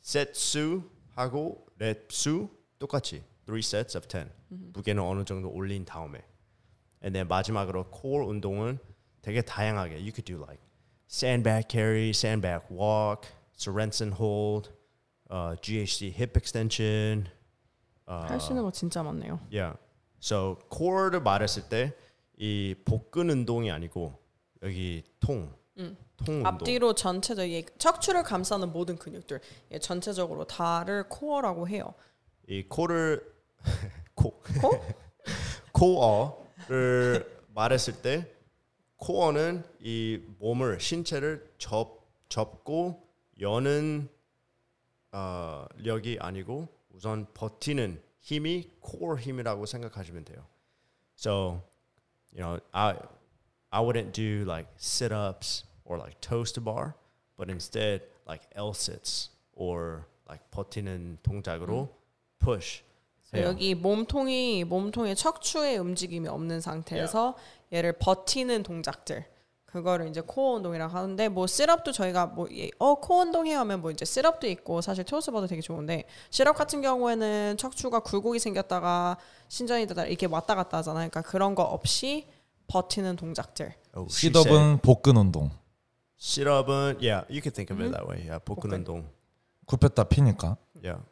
셋수 0.00 0.82
하고 1.14 1.66
랩수 1.78 2.48
똑같이 2.78 3.22
3 3.46 3.58
sets 3.58 3.98
of 3.98 4.08
10. 4.08 4.26
무게는 4.48 5.02
어느 5.02 5.22
정도 5.26 5.50
올린 5.50 5.84
다음에. 5.84 6.24
And 7.04 7.12
then 7.12 7.28
마지막으로 7.28 7.90
core 7.90 8.26
운동은 8.26 8.78
되게 9.20 9.42
다양하게. 9.42 9.96
You 9.96 10.12
could 10.12 10.24
do 10.24 10.38
like 10.38 10.62
sandbag 11.10 11.68
carry, 11.68 12.08
sandbag 12.10 12.64
walk, 12.70 13.28
Sorensen 13.54 14.12
hold, 14.18 14.70
uh, 15.30 15.54
GHC 15.60 16.06
hip 16.16 16.38
extension. 16.38 17.28
할수 18.06 18.52
있는 18.52 18.62
거 18.64 18.70
진짜 18.72 19.02
많네요. 19.02 19.40
Yeah. 19.52 19.76
So 20.22 20.56
core를 20.72 21.20
말했을 21.20 21.68
때 21.68 21.92
이 22.38 22.74
복근 22.86 23.28
운동이 23.28 23.70
아니고 23.70 24.18
여기 24.62 25.04
통, 25.20 25.54
통 25.76 25.96
운동. 26.28 26.46
앞뒤로 26.46 26.94
전체적 26.94 27.48
이 27.48 27.64
척추를 27.78 28.22
감싸는 28.22 28.72
모든 28.72 28.96
근육들 28.96 29.40
예, 29.72 29.78
전체적으로 29.78 30.44
다를 30.44 31.08
코어라고 31.08 31.68
해요. 31.68 31.94
이 32.48 32.64
코를 32.68 33.32
코 34.14 34.40
코? 34.60 34.80
코어를 36.68 37.42
말했을 37.54 38.02
때 38.02 38.30
코어는 38.96 39.64
이 39.80 40.20
몸을 40.38 40.80
신체를 40.80 41.52
접 41.58 42.02
접고 42.28 43.02
여는 43.40 44.08
어, 45.12 45.66
력이 45.76 46.18
아니고 46.20 46.68
우선 46.90 47.26
버티는 47.34 48.00
힘이 48.20 48.70
코어 48.80 49.16
힘이라고 49.16 49.66
생각하시면 49.66 50.24
돼요. 50.24 50.46
So, 51.18 51.62
you 52.32 52.42
know, 52.42 52.60
I 52.72 52.94
I 53.72 53.80
wouldn't 53.80 54.12
do 54.12 54.44
like 54.46 54.68
sit-ups 54.78 55.64
or 55.84 55.98
like 55.98 56.20
toes 56.20 56.52
to 56.52 56.60
bar, 56.60 56.94
but 57.36 57.50
instead 57.50 58.02
like 58.28 58.44
L-sits 58.54 59.30
or 59.54 60.04
like 60.28 60.44
버티는 60.50 61.18
동작으로 61.22 61.88
push. 62.38 62.82
그래서 63.30 63.36
해요. 63.36 63.48
여기 63.48 63.74
몸통이 63.74 64.64
몸통에 64.64 65.14
척추의 65.14 65.78
움직임이 65.78 66.28
없는 66.28 66.60
상태에서 66.60 67.34
얘를 67.72 67.94
버티는 67.94 68.62
동작들 68.62 69.24
그거를 69.64 70.08
이제 70.08 70.20
core 70.20 70.56
운동이라고 70.56 70.94
하는데 70.94 71.28
뭐 71.30 71.46
sit-up도 71.46 71.92
저희가 71.92 72.26
뭐어 72.26 72.96
core 72.96 73.20
운동해야 73.22 73.60
하면 73.60 73.80
뭐 73.80 73.90
이제 73.90 74.04
sit-up도 74.04 74.46
있고 74.48 74.82
사실 74.82 75.02
toes 75.04 75.19
to 75.19 75.27
bar도 75.27 75.46
되게 75.46 75.62
좋은데 75.62 76.04
sit-up 76.30 76.54
같은 76.54 76.82
경우에는 76.82 77.56
척추가 77.56 78.00
굴곡이 78.00 78.38
생겼다가 78.38 79.16
신전이 79.48 79.86
되다 79.86 80.04
이렇게 80.04 80.26
왔다 80.26 80.54
갔다 80.54 80.76
하잖아요. 80.78 81.08
그러니까 81.08 81.22
그런 81.22 81.54
거 81.54 81.62
없이 81.62 82.26
버티는 82.76 83.16
동작들. 83.16 83.74
Oh, 83.94 84.08
sit-up은 84.10 84.78
복근 84.78 85.16
운동. 85.18 85.50
Sit-up은 86.18 86.96
yeah, 87.02 87.24
you 87.28 87.42
could 87.42 87.52
think 87.54 87.70
of 87.70 87.78
it 87.84 87.92
that 87.92 88.08
way. 88.08 88.20
Yeah, 88.24 88.38
복근 88.42 88.70
복근. 88.70 88.78
운동. 88.80 89.08
굽혔다 89.66 90.04
피니까. 90.08 90.56
Yeah. 90.82 91.02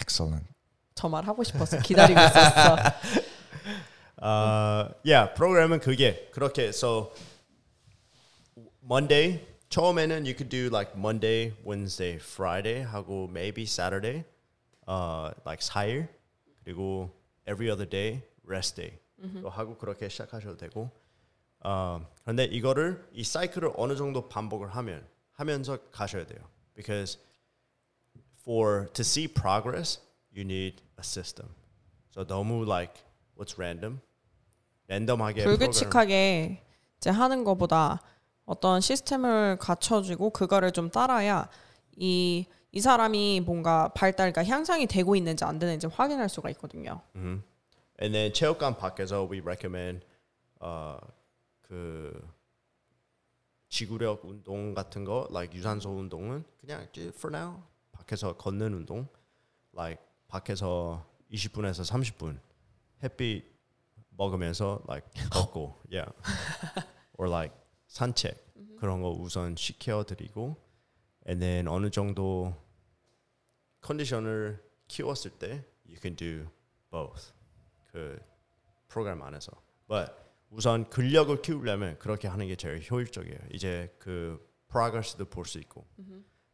Excellent. 0.00 0.46
저 0.94 1.08
말 1.08 1.24
하고 1.26 1.42
싶어서 1.42 1.80
기다리고 1.80 2.20
있었어. 2.20 2.76
어, 4.22 4.94
yeah, 5.04 5.34
프로그램은 5.34 5.80
그게 5.80 6.28
그렇게 6.30 6.68
so 6.68 7.10
Monday 8.84 9.44
처음에는 9.68 10.24
you 10.24 10.34
could 10.34 10.48
do 10.48 10.68
like 10.70 10.94
Monday, 10.96 11.52
Wednesday, 11.66 12.16
Friday 12.22 12.84
하고 12.84 13.26
maybe 13.28 13.64
Saturday, 13.64 14.22
uh, 14.86 15.32
like 15.44 15.60
4일 15.60 16.06
그리고 16.64 17.10
every 17.48 17.68
other 17.68 17.84
day 17.88 18.22
rest 18.46 18.76
day 18.76 19.00
또 19.40 19.48
하고 19.48 19.76
그렇게 19.76 20.08
시작하셔도 20.08 20.56
되고 20.56 20.90
어, 21.60 22.06
그런데 22.22 22.44
이거를 22.44 23.08
이 23.12 23.24
사이클을 23.24 23.72
어느 23.76 23.96
정도 23.96 24.28
반복을 24.28 24.68
하면 24.68 25.06
하면서 25.32 25.78
가셔야 25.90 26.26
돼요. 26.26 26.40
Because 26.74 27.18
for 28.40 28.86
to 28.92 29.00
see 29.00 29.26
progress 29.26 30.00
you 30.36 30.42
need 30.44 30.82
a 30.98 31.00
system. 31.00 31.48
So 32.12 32.24
너무 32.26 32.64
like 32.64 33.02
what's 33.36 33.58
random 33.58 34.00
랜덤하게 34.88 35.44
불규칙하게 35.44 36.62
이제 36.98 37.10
하는 37.10 37.44
것보다 37.44 38.02
어떤 38.44 38.80
시스템을 38.80 39.56
갖춰주고 39.58 40.30
그거를 40.30 40.70
좀 40.72 40.90
따라야 40.90 41.48
이, 41.96 42.46
이 42.72 42.80
사람이 42.80 43.42
뭔가 43.46 43.88
발달, 43.94 44.32
그러니까 44.32 44.52
향상이 44.54 44.86
되고 44.86 45.16
있는지 45.16 45.44
안 45.44 45.58
되는지 45.58 45.86
확인할 45.86 46.28
수가 46.28 46.50
있거든요. 46.50 47.00
And 48.00 48.12
then 48.12 48.32
체육관 48.32 48.76
밖에서 48.76 49.28
we 49.30 49.40
recommend 49.40 50.04
어, 50.60 50.98
그 51.62 52.28
지구력 53.68 54.24
운동 54.24 54.74
같은 54.74 55.04
거 55.04 55.26
like 55.30 55.56
유산소 55.56 55.90
운동은 55.90 56.44
그냥 56.60 56.86
for 56.94 57.34
now 57.34 57.62
밖에서 57.92 58.36
걷는 58.36 58.72
운동 58.72 59.08
like 59.74 60.02
밖에서 60.28 61.04
20분에서 61.30 61.84
30분 61.84 62.38
햇빛 63.02 63.44
먹으면서 64.10 64.80
like 64.88 65.08
걷고 65.30 65.80
yeah. 65.90 66.10
Or 67.18 67.28
like 67.28 67.54
산책 67.88 68.54
그런 68.78 69.02
거 69.02 69.10
우선 69.10 69.56
시켜 69.56 70.04
드리고 70.04 70.56
and 71.26 71.40
then 71.44 71.68
어느 71.68 71.90
정도 71.90 72.54
컨디션을 73.80 74.62
키웠을 74.88 75.32
때 75.32 75.64
you 75.86 75.96
can 76.00 76.16
do 76.16 76.46
both 76.90 77.33
그 77.94 78.18
프로그램 78.88 79.22
안에서. 79.22 79.52
But 79.86 80.12
우선 80.50 80.90
근력을 80.90 81.40
키우려면 81.42 81.96
그렇게 82.00 82.26
하는 82.26 82.48
게 82.48 82.56
제일 82.56 82.82
효율적이에요. 82.90 83.38
이제 83.52 83.94
그 84.00 84.44
progress도 84.66 85.26
볼 85.26 85.44
수 85.46 85.60
있고. 85.60 85.86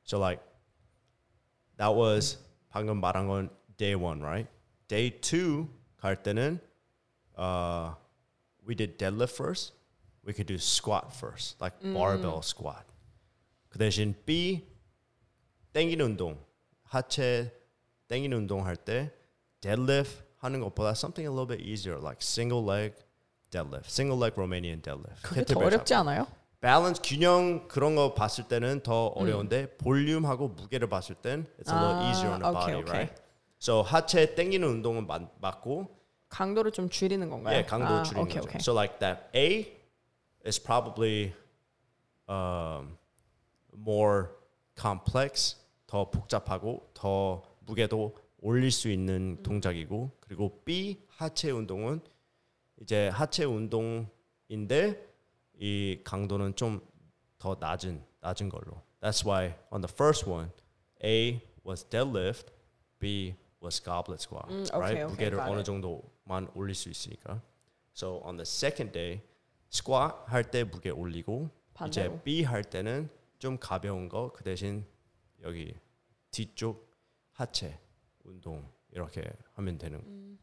So 0.05 0.19
like 0.19 0.43
that 1.79 1.97
was 1.99 2.39
방금 2.69 3.01
말한 3.01 3.27
건 3.27 3.49
day 3.79 3.95
one, 3.95 4.21
right? 4.21 4.51
Day 4.89 5.19
two 5.19 5.67
갈 5.97 6.23
때는 6.23 6.61
uh, 7.39 7.95
we 8.67 8.75
did 8.75 8.99
deadlift 8.99 9.35
first. 9.35 9.73
We 10.23 10.35
could 10.35 10.47
do 10.47 10.57
squat 10.59 11.15
first, 11.17 11.57
like 11.63 11.81
barbell 11.81 12.43
squat. 12.43 12.85
그 13.71 13.79
대신 13.79 14.15
B 14.27 14.67
땡기는 15.73 16.05
운동, 16.05 16.45
하체 16.83 17.51
땡기는 18.09 18.37
운동 18.37 18.67
할 18.67 18.77
때 18.77 19.11
deadlift 19.63 20.23
하는 20.41 20.61
것보다 20.61 20.91
something 20.91 21.27
a 21.27 21.33
little 21.33 21.47
bit 21.47 21.63
easier, 21.63 22.01
like 22.03 22.19
single 22.21 22.65
leg 22.65 22.95
deadlift, 23.51 23.89
single 23.91 24.19
leg 24.19 24.35
Romanian 24.37 24.83
deadlift. 24.83 25.23
그게 25.23 25.45
더 25.45 25.61
어렵지 25.61 25.95
않아요? 25.95 26.27
밸런스 26.61 27.01
균형 27.03 27.69
그런 27.69 27.95
거 27.97 28.13
봤을 28.15 28.49
때는 28.49 28.83
더 28.83 29.07
어려운데 29.09 29.77
볼륨하고 29.79 30.49
무게를 30.49 30.89
봤을 30.89 31.15
땐 31.15 31.47
it's 31.59 31.73
a 31.73 31.77
little 31.77 32.05
아, 32.05 32.11
easier 32.11 32.33
on 32.33 32.41
the 32.43 32.53
body, 32.53 32.75
오케이. 32.75 32.91
right? 32.93 33.23
So 33.59 33.83
하체 33.83 34.35
땡기는 34.35 34.67
운동은 34.67 35.07
맞, 35.07 35.23
맞고 35.41 35.89
강도를 36.29 36.71
좀 36.73 36.89
줄이는 36.89 37.29
건가요? 37.29 37.59
예, 37.59 37.65
강도 37.65 37.87
아, 37.95 38.03
줄이는 38.03 38.25
오케이, 38.25 38.37
거죠. 38.37 38.49
오케이. 38.49 38.61
So 38.61 38.73
like 38.75 38.99
that 39.01 39.23
A 39.35 39.73
is 40.47 40.63
probably 40.63 41.35
um, 42.29 42.97
more 43.75 44.29
complex, 44.79 45.57
더 45.87 46.11
복잡하고 46.11 46.89
더 46.95 47.43
무게도 47.67 48.15
올릴 48.41 48.71
수 48.71 48.89
있는 48.91 49.43
동작이고 49.43 50.11
그리고 50.21 50.63
B 50.65 51.01
하체 51.09 51.51
운동은 51.51 52.01
이제 52.81 53.09
하체 53.09 53.45
운동인데 53.45 55.07
이 55.59 56.01
강도는 56.05 56.55
좀 56.57 56.81
더 57.41 57.57
낮은 57.59 58.05
낮은 58.21 58.51
걸로. 58.51 58.83
That's 59.01 59.25
why 59.27 59.55
on 59.73 59.81
the 59.81 59.89
first 59.91 60.29
one, 60.29 60.51
A 61.03 61.41
was 61.67 61.85
deadlift, 61.89 62.53
B 62.99 63.35
was 63.63 63.83
goblet 63.83 64.21
squat. 64.23 64.47
음, 64.53 64.65
right? 64.75 64.77
okay, 64.77 65.05
okay, 65.05 65.31
무게를 65.31 65.41
어느. 65.41 65.65
정도만 65.65 66.51
올릴 66.55 66.75
수 66.75 66.91
있으니까. 66.91 67.41
So 67.95 68.21
on 68.23 68.37
the 68.37 68.45
second 68.45 68.93
day, 68.93 69.23
squat 69.73 70.15
할 70.27 70.45
때 70.51 70.65
무게 70.65 70.91
올리고 70.91 71.49
이제 71.89 72.09
반대로. 72.09 72.21
B 72.23 72.43
할 72.45 72.63
때는 72.63 73.09
좀 73.39 73.57
가벼운 73.59 74.11
거 74.11 74.31
그 74.35 74.45
대신 74.45 74.85
여기 75.43 75.75
뒤쪽 76.31 76.93
하체 77.33 77.79
운동 78.25 78.69
이렇게 78.93 79.23
하면 79.55 79.79
되는. 79.79 79.99
음. 79.99 80.39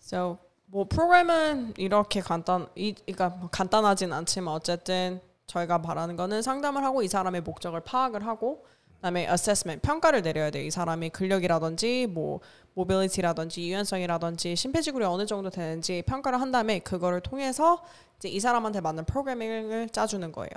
So 0.00 0.38
뭐 0.66 0.84
프로그램은 0.84 1.74
이렇게 1.76 2.20
간단 2.20 2.68
이 2.74 2.94
그러니까 2.94 3.28
뭐 3.30 3.48
간단하진 3.50 4.12
않지만 4.12 4.54
어쨌든 4.54 5.20
저희가 5.46 5.82
바라는 5.82 6.16
거는 6.16 6.42
상담을 6.42 6.82
하고 6.84 7.02
이 7.02 7.08
사람의 7.08 7.42
목적을 7.42 7.80
파악을 7.80 8.26
하고 8.26 8.66
그다음에 8.96 9.28
assessment 9.28 9.80
평가를 9.86 10.22
내려야 10.22 10.50
돼요. 10.50 10.64
이 10.64 10.70
사람의 10.70 11.10
근력이라든지 11.10 12.08
뭐 12.08 12.40
모빌리티라든지 12.74 13.62
유연성이라든지 13.62 14.56
심폐지구력이 14.56 15.14
어느 15.14 15.26
정도 15.26 15.50
되는지 15.50 16.02
평가를 16.02 16.40
한 16.40 16.50
다음에 16.50 16.80
그거를 16.80 17.20
통해서 17.20 17.82
이제 18.16 18.28
이 18.28 18.40
사람한테 18.40 18.80
맞는 18.80 19.04
프로그래밍을 19.04 19.90
짜주는 19.90 20.32
거예요. 20.32 20.50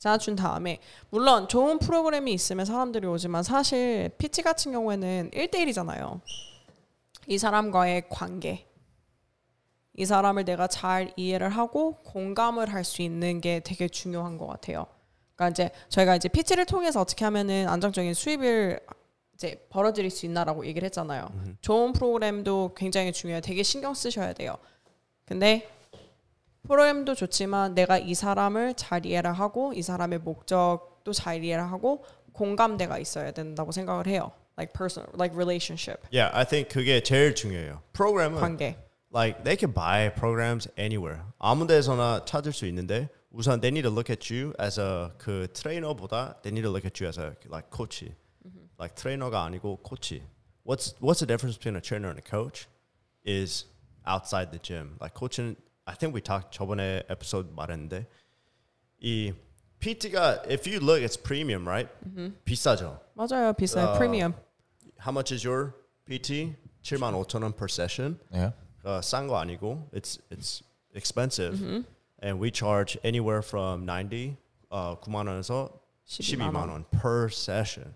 짜준 0.00 0.34
다음에 0.34 0.80
물론 1.10 1.46
좋은 1.46 1.78
프로그램이 1.78 2.32
있으면 2.32 2.64
사람들이 2.64 3.06
오지만 3.06 3.42
사실 3.42 4.10
PT 4.16 4.42
같은 4.42 4.72
경우에는 4.72 5.30
1대1이잖아요. 5.32 6.20
이 7.26 7.36
사람과의 7.36 8.08
관계. 8.08 8.66
이 9.94 10.06
사람을 10.06 10.46
내가 10.46 10.66
잘 10.66 11.12
이해를 11.16 11.50
하고 11.50 11.96
공감을 12.04 12.72
할 12.72 12.82
수 12.82 13.02
있는 13.02 13.42
게 13.42 13.60
되게 13.60 13.88
중요한 13.88 14.38
것 14.38 14.46
같아요. 14.46 14.86
그러니까 15.36 15.50
이제 15.50 15.70
저희가 15.90 16.16
이제 16.16 16.28
PT를 16.30 16.64
통해서 16.64 17.00
어떻게 17.02 17.26
하면은 17.26 17.68
안정적인 17.68 18.14
수입을 18.14 18.80
이제 19.34 19.66
벌어들일 19.68 20.10
수 20.10 20.24
있나라고 20.24 20.64
얘기를 20.64 20.86
했잖아요. 20.86 21.28
좋은 21.60 21.92
프로그램도 21.92 22.72
굉장히 22.74 23.12
중요해요. 23.12 23.42
되게 23.42 23.62
신경 23.62 23.92
쓰셔야 23.92 24.32
돼요. 24.32 24.56
근데 25.26 25.68
프로그램도 26.64 27.14
좋지만 27.14 27.74
내가 27.74 27.98
이 27.98 28.14
사람을 28.14 28.74
잘 28.74 29.06
이해를 29.06 29.32
하고 29.32 29.72
이 29.74 29.82
사람의 29.82 30.20
목적도 30.20 31.12
잘 31.12 31.42
이해를 31.42 31.64
하고 31.70 32.04
공감대가 32.32 32.98
있어야 32.98 33.30
된다고 33.32 33.72
생각을 33.72 34.06
해요. 34.06 34.32
Like 34.58 34.72
personal, 34.74 35.10
like 35.18 35.34
relationship, 35.34 36.02
Yeah, 36.12 36.30
I 36.36 36.44
think 36.44 36.68
그게 36.72 37.02
제일 37.02 37.34
중요해요. 37.34 37.80
프로그램은 37.94 38.38
관계. 38.40 38.76
like 39.12 39.42
they 39.42 39.56
can 39.58 39.72
buy 39.72 40.12
programs 40.14 40.68
anywhere. 40.78 41.22
아무 41.38 41.66
데서나 41.66 42.24
찾을 42.26 42.52
수 42.52 42.66
있는데 42.66 43.08
우선 43.30 43.60
they 43.60 43.70
need 43.72 43.82
to 43.88 43.90
look 43.90 44.10
at 44.12 44.32
you 44.32 44.52
as 44.60 44.78
a 44.78 45.08
그 45.16 45.48
트레이너보다 45.54 46.42
they 46.42 46.52
need 46.52 46.62
to 46.62 46.70
look 46.70 46.84
at 46.84 47.02
you 47.02 47.08
as 47.08 47.18
a 47.18 47.32
like 47.50 47.70
coach. 47.74 48.04
Like 48.78 48.94
트레이너가 48.96 49.44
아니고 49.44 49.78
코치. 49.82 50.22
What's 50.64 50.94
what's 51.00 51.20
the 51.20 51.26
difference 51.26 51.56
between 51.56 51.76
a 51.76 51.80
trainer 51.80 52.10
and 52.10 52.18
a 52.20 52.22
coach? 52.22 52.68
Is 53.24 53.66
outside 54.06 54.50
the 54.50 54.60
gym. 54.60 54.96
Like 55.00 55.14
coach는 55.14 55.56
I 55.89 55.95
think 55.95 56.15
we 56.15 56.21
talked 56.21 56.51
저번에 56.51 57.03
에피소드 57.09 57.51
말했는데 57.55 58.07
이 58.99 59.33
PT가 59.79 60.43
if 60.49 60.67
you 60.67 60.79
look 60.79 61.03
it's 61.03 61.21
premium, 61.21 61.67
right? 61.67 61.89
비싸죠. 62.43 62.99
맞아요, 63.13 63.53
비싸요. 63.53 63.89
어, 63.89 63.97
프리미엄. 63.97 64.33
How 64.99 65.11
much 65.11 65.33
is 65.33 65.45
your 65.45 65.73
PT? 66.05 66.55
7만 66.81 67.13
5천 67.13 67.43
원 67.43 67.53
per 67.53 67.67
session. 67.69 68.19
예. 68.33 68.51
어, 68.83 69.01
싼거 69.01 69.37
아니고 69.37 69.89
it's 69.93 70.19
it's 70.31 70.63
expensive 70.95 71.59
and 72.23 72.39
we 72.41 72.51
charge 72.53 72.97
anywhere 73.03 73.41
from 73.43 73.85
90 73.85 74.37
어, 74.69 74.99
9만 75.01 75.27
원에서 75.27 75.69
12만 76.07 76.51
12만 76.51 76.69
원 76.69 76.85
per 76.89 77.27
session. 77.31 77.93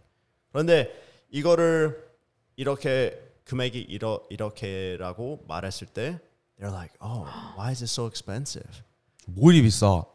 그런데 0.51 0.91
이거를 1.29 2.09
이렇게 2.55 3.19
금액이 3.45 3.79
이러, 3.81 4.25
이렇게라고 4.29 5.45
말했을 5.47 5.87
때 5.87 6.19
they're 6.58 6.70
like, 6.72 6.92
"Oh, 7.00 7.26
why 7.56 7.70
is 7.72 7.82
it 7.82 7.90
so 7.90 8.06
expensive?" 8.06 8.82
뭐 9.26 9.52
이리 9.52 9.62
비싸? 9.62 9.86
어, 9.86 10.06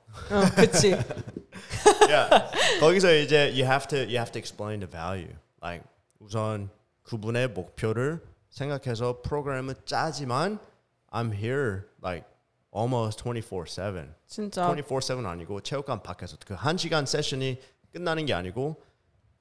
그치. 0.56 0.96
yeah. 2.08 2.30
거기서 2.80 3.14
이제 3.16 3.50
you 3.52 3.64
have 3.66 3.88
to 3.88 3.98
you 4.00 4.18
have 4.18 4.32
to 4.32 4.40
explain 4.40 4.80
the 4.80 4.90
value. 4.90 5.34
Like 5.62 5.84
우선 6.20 6.70
그분의 7.04 7.50
목표를 7.50 8.22
생각해서 8.50 9.22
프로그램을 9.22 9.76
짜지만 9.86 10.60
I'm 11.12 11.34
here 11.34 11.84
like 12.04 12.26
almost 12.76 13.24
24/7. 13.24 14.14
진짜 14.28 14.68
24/7 14.74 15.26
아니고 15.26 15.62
체육관 15.62 16.02
밖에서 16.04 16.38
그한 16.46 16.78
시간 16.78 17.06
세션이 17.06 17.60
끝나는 17.92 18.26
게 18.26 18.34
아니고 18.34 18.82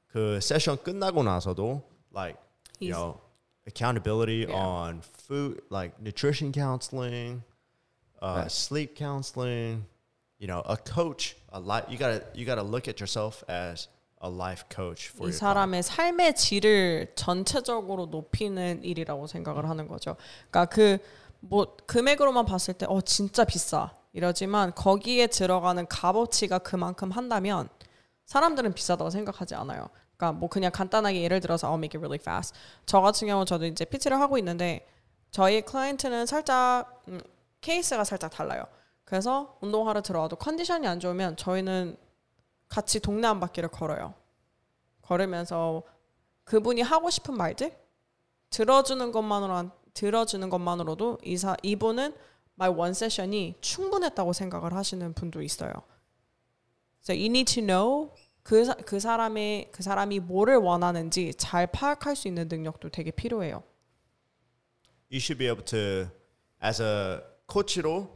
그 0.09 0.41
세션 0.41 0.83
끝나고 0.83 1.23
나서도 1.23 1.83
like 2.15 2.39
you 2.81 2.91
He's- 2.91 2.95
know 2.95 3.21
accountability 3.69 4.47
Yeah. 4.49 4.57
on 4.57 5.03
food 5.03 5.61
like 5.71 5.95
nutrition 6.01 6.53
counseling, 6.53 7.43
uh, 8.23 8.43
Right. 8.47 8.51
sleep 8.51 8.95
counseling. 8.97 9.85
You 10.41 10.47
know, 10.47 10.63
a 10.67 10.77
coach, 10.77 11.37
a 11.53 11.59
life. 11.61 11.87
You 11.91 11.99
gotta 11.99 12.23
you 12.35 12.47
gotta 12.47 12.63
look 12.63 12.87
at 12.89 13.01
yourself 13.01 13.43
as 13.51 13.89
a 14.23 14.31
life 14.31 14.65
coach 14.73 15.11
for 15.11 15.29
이. 15.29 15.33
사람의 15.33 15.83
삶의 15.83 16.37
질을 16.37 17.13
전체적으로 17.17 18.07
높이는 18.07 18.81
일이라고 18.85 19.27
생각을 19.27 19.69
하는 19.69 19.89
거죠. 19.89 20.17
그러니까 20.51 20.65
그 20.67 20.99
뭐 21.41 21.77
금액으로만 21.87 22.47
봤을 22.47 22.75
때 22.75 22.85
어 22.89 23.01
진짜 23.01 23.45
비싸 23.45 23.93
이러지만 24.13 24.75
거기에 24.75 25.29
들어가는 25.29 25.87
값어치가 25.87 26.59
그만큼 26.59 27.13
한다면 27.13 27.69
사람들은 28.27 28.75
비싸다고 28.75 29.11
생각하지 29.11 29.55
않아요. 29.55 29.89
그러니까 30.19 30.39
뭐 30.39 30.49
그냥 30.49 30.73
간단하게 30.73 31.23
예를 31.23 31.41
들어서 31.41 31.69
I'll 31.69 31.79
make 31.79 31.97
it 31.97 31.99
really 31.99 32.19
fast. 32.21 32.55
저 32.85 33.01
같은 33.01 33.29
경우 33.29 33.45
저도 33.45 33.65
이제 33.67 33.85
PT를 33.85 34.21
하고 34.21 34.37
있는데 34.39 34.87
저희 35.31 35.63
client는 35.63 36.27
살짝 36.27 37.03
음, 37.09 37.21
케이스가 37.61 38.03
살짝 38.05 38.31
달라요. 38.33 38.65
그래서 39.05 39.57
운동하러 39.61 40.03
들어와도 40.03 40.37
컨디션이 40.37 40.87
안 40.87 41.01
좋으면 41.01 41.37
저희는 41.37 41.97
같이 42.69 43.01
동네 43.01 43.29
한 43.29 43.39
바퀴를 43.41 43.71
걸어요. 43.71 44.13
걸으면서 45.03 45.83
그분이 46.45 46.83
하고 46.83 47.09
싶은 47.11 47.37
말들 47.37 47.75
들어주는 48.51 49.13
것만으로 49.13 49.71
들어주는 49.95 50.51
것만으로도 50.51 51.19
이사 51.23 51.57
이분은 51.63 52.15
my 52.59 52.71
one 52.71 52.91
session이 52.91 53.55
충분했다고 53.61 54.33
생각을 54.33 54.75
하시는 54.75 55.13
분도 55.15 55.43
있어요. 55.43 55.73
So 57.03 57.15
you 57.15 57.27
need 57.27 57.55
to 57.55 57.63
know 57.65 58.11
그, 58.49 58.65
사- 58.65 58.73
그 58.77 58.99
사람의 58.99 59.69
그 59.73 59.83
사람이 59.83 60.21
뭐를 60.21 60.57
원하는지 60.57 61.35
잘 61.35 61.67
파악할 61.67 62.17
수 62.17 62.29
있는 62.29 62.49
능력도 62.49 62.89
되게 62.89 63.11
필요해요. 63.11 63.63
you 65.13 65.19
should 65.19 65.37
be 65.37 65.47
able 65.49 65.63
to 65.67 66.09
as 66.65 66.81
a 66.83 67.21
코치로 67.45 68.09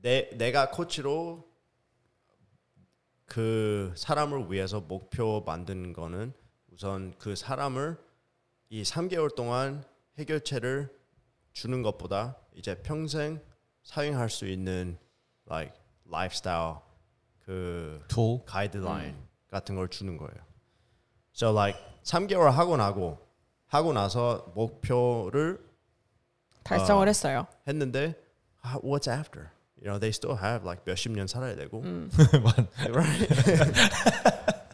내 0.00 0.28
내가 0.36 0.72
코치로 0.72 1.48
그 3.26 3.92
사람을 3.96 4.50
위해서 4.50 4.80
목표 4.80 5.44
만드는 5.46 5.92
거는 5.92 6.32
우선 6.72 7.14
그 7.18 7.36
사람을 7.36 7.96
이 8.68 8.82
3개월 8.82 9.32
동안 9.36 9.84
해결책을 10.18 10.92
주는 11.52 11.82
것보다 11.82 12.36
이제 12.52 12.82
평생 12.82 13.40
사용할 13.84 14.28
수 14.28 14.48
있는 14.48 14.98
like 15.48 15.72
lifestyle 16.08 16.78
그 17.44 18.00
툴. 18.08 18.44
가이드라인 18.46 19.16
같은 19.50 19.74
걸 19.76 19.88
주는 19.88 20.16
거예요. 20.16 20.34
So 21.34 21.50
like 21.50 21.78
3개월 22.04 22.50
하고 22.50 22.76
나고 22.76 23.18
하고 23.66 23.92
나서 23.92 24.52
목표를 24.54 25.58
달성을 26.62 27.02
어. 27.02 27.08
했어요. 27.08 27.46
했는데 27.66 28.14
how- 28.64 28.80
what's 28.82 29.08
after? 29.10 29.50
You 29.80 29.88
know, 29.90 29.98
they 29.98 30.10
still 30.10 30.36
have 30.38 30.64
like 30.64 30.84
몇십 30.84 31.10
년 31.12 31.26
살아야 31.26 31.56
되고. 31.56 31.80
음. 31.82 32.08
right? 32.92 33.26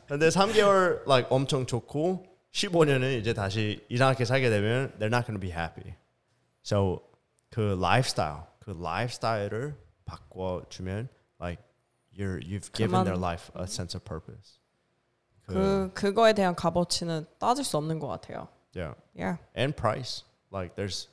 근데 0.06 0.28
3개월 0.28 1.02
like 1.08 1.28
엄청 1.30 1.64
좋고 1.66 2.24
15년은 2.52 3.20
이제 3.20 3.32
다시 3.34 3.84
이상하게 3.88 4.24
살게 4.24 4.50
되면 4.50 4.90
they're 4.98 5.12
not 5.12 5.26
going 5.26 5.38
to 5.38 5.40
be 5.40 5.50
happy. 5.50 5.94
So 6.62 7.02
그 7.50 7.76
lifestyle, 7.78 8.42
그 8.60 8.72
lifestyle을 8.72 9.74
바꿔 10.04 10.62
주면 10.68 11.08
like 11.40 11.62
you're 12.17 12.39
you've 12.39 12.71
given 12.73 13.03
their 13.05 13.15
그만- 13.15 13.21
life 13.21 13.51
a 13.55 13.65
sense 13.67 13.95
of 13.95 14.03
purpose. 14.05 14.59
그 15.47 15.91
그거에 15.93 16.33
대한 16.33 16.55
값어치는 16.55 17.25
따질 17.39 17.63
수 17.65 17.77
없는 17.77 17.99
것 17.99 18.07
같아요. 18.07 18.47
yeah. 18.75 18.93
Yeah. 19.15 19.37
and 19.55 19.75
price. 19.75 20.23
Like 20.51 20.75
there's 20.75 21.07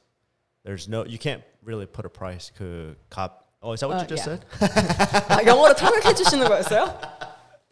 there's 0.64 0.88
no 0.88 1.04
you 1.04 1.18
can't 1.18 1.42
really 1.64 1.86
put 1.86 2.04
a 2.04 2.10
price 2.10 2.50
그 2.56 2.96
값. 3.10 3.32
Oh, 3.62 3.72
is 3.72 3.80
that 3.80 3.88
what 3.88 3.98
Uh, 3.98 4.02
you 4.02 4.08
just 4.08 4.26
yeah. 4.26 4.38
said? 4.38 5.28
아, 5.28 5.44
영어로 5.44 5.74
통역해 5.74 6.14
주시는 6.14 6.48
거였어요? 6.48 6.96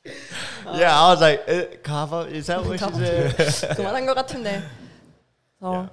yeah, 0.75 0.93
I 0.93 1.09
was 1.11 1.21
like, 1.21 1.41
uh, 1.49 1.77
Kava, 1.83 2.27
is 2.29 2.47
that 2.49 2.61
what 2.65 2.79
she 2.79 2.91
said? 2.93 3.77
그만한 3.77 4.05
것 4.07 4.15
같은데. 4.15 4.63
그래서 5.59 5.89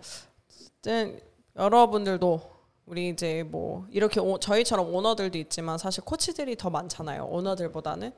어쨌든 0.50 1.20
여러분들도 1.56 2.49
우리 2.91 3.09
이제 3.09 3.45
뭐 3.45 3.87
이렇게 3.91 4.19
오, 4.21 4.39
저희처럼 4.39 4.93
오너들도 4.93 5.39
있지만 5.39 5.79
사실 5.79 6.05
코치들이 6.05 6.57
더 6.57 6.71
많잖아요. 6.71 7.25
오너들보다는. 7.27 8.13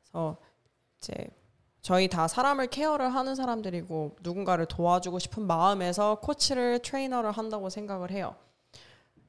그래서 0.00 0.36
이제 0.98 1.14
저희 1.82 2.08
다 2.08 2.28
사람을 2.28 2.68
케어를 2.68 3.12
하는 3.12 3.34
사람들이고 3.34 4.16
누군가를 4.22 4.66
도와주고 4.66 5.18
싶은 5.18 5.46
마음에서 5.46 6.20
코치를 6.20 6.80
트레이너를 6.80 7.32
한다고 7.32 7.70
생각을 7.70 8.10
해요. 8.12 8.36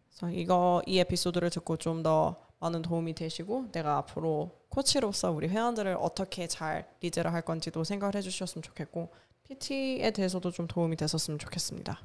그래서 0.07 0.31
이거 0.31 0.83
이 0.85 0.99
에피소드를 0.99 1.49
듣고 1.49 1.77
좀 1.77 2.03
더 2.03 2.35
많은 2.59 2.81
도움이 2.81 3.13
되시고 3.15 3.71
내가 3.71 3.97
앞으로 3.97 4.51
코치로서 4.69 5.31
우리 5.31 5.47
회원들을 5.47 5.97
어떻게 5.99 6.45
잘 6.47 6.87
리드를 7.01 7.33
할 7.33 7.41
건지도 7.41 7.83
생각을 7.83 8.15
해주셨으면 8.15 8.61
좋겠고 8.63 9.09
PT에 9.43 10.11
대해서도 10.11 10.51
좀 10.51 10.67
도움이 10.67 10.95
됐었으면 10.97 11.39
좋겠습니다. 11.39 11.99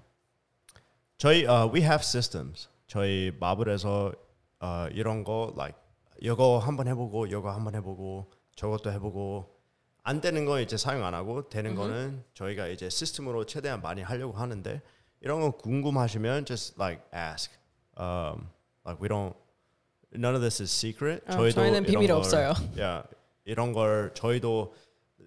저희 1.18 1.44
uh, 1.46 1.68
we 1.72 1.80
have 1.82 2.02
systems. 2.04 2.68
저희 2.86 3.32
마블에서 3.40 4.12
uh, 4.62 4.90
이런 4.94 5.24
거 5.24 5.52
like 5.56 5.78
이거 6.20 6.58
한번 6.58 6.86
해보고 6.88 7.26
이거 7.26 7.50
한번 7.50 7.74
해보고 7.74 8.30
저것도 8.56 8.92
해보고 8.92 9.50
안 10.02 10.20
되는 10.20 10.44
거 10.44 10.60
이제 10.60 10.76
사용 10.76 11.04
안 11.04 11.14
하고 11.14 11.48
되는 11.48 11.74
거는 11.74 12.22
저희가 12.34 12.66
이제 12.68 12.90
시스템으로 12.90 13.46
최대한 13.46 13.80
많이 13.80 14.02
하려고 14.02 14.34
하는데 14.34 14.82
이런 15.20 15.40
거 15.40 15.50
궁금하시면 15.52 16.44
just 16.44 16.74
like 16.78 17.02
ask. 17.14 17.50
Um, 17.96 18.48
like 18.84 19.00
we 19.00 19.08
don't 19.08 19.34
none 20.14 20.34
of 20.34 20.40
this 20.42 20.60
is 20.62 20.70
secret. 20.70 21.22
어, 21.26 21.32
저희도 21.32 21.54
저희는 21.54 21.84
비밀이 21.84 22.08
걸- 22.08 22.16
없어요. 22.18 22.52
yeah, 22.76 23.02
이런 23.44 23.72
걸 23.72 24.12
저희도 24.14 24.74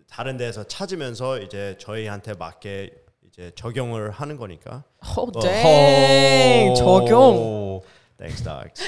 다른 0.08 0.38
데서 0.38 0.64
찾으면서 0.66 1.40
이제 1.40 1.76
저희한테 1.80 2.36
맞게 2.36 2.94
이제 3.38 3.52
적용을 3.56 4.10
하는 4.10 4.36
거니까. 4.36 4.84
오, 5.16 5.30
땡 5.40 6.74
적용. 6.76 7.36
오. 7.38 7.84
Thanks, 8.18 8.44
dogs. 8.44 8.82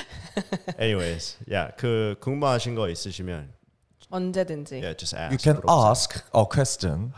Anyways, 0.79 1.37
yeah, 1.47 1.71
그 1.77 2.15
궁금하신 2.19 2.73
거 2.73 2.89
있으시면 2.89 3.53
언제든지. 4.09 4.81
yeah, 4.81 4.97
just 4.97 5.15
ask. 5.15 5.29
You 5.31 5.37
can 5.37 5.57
물어보세요. 5.61 5.89
ask 5.91 6.23
a 6.35 6.45
question. 6.51 7.13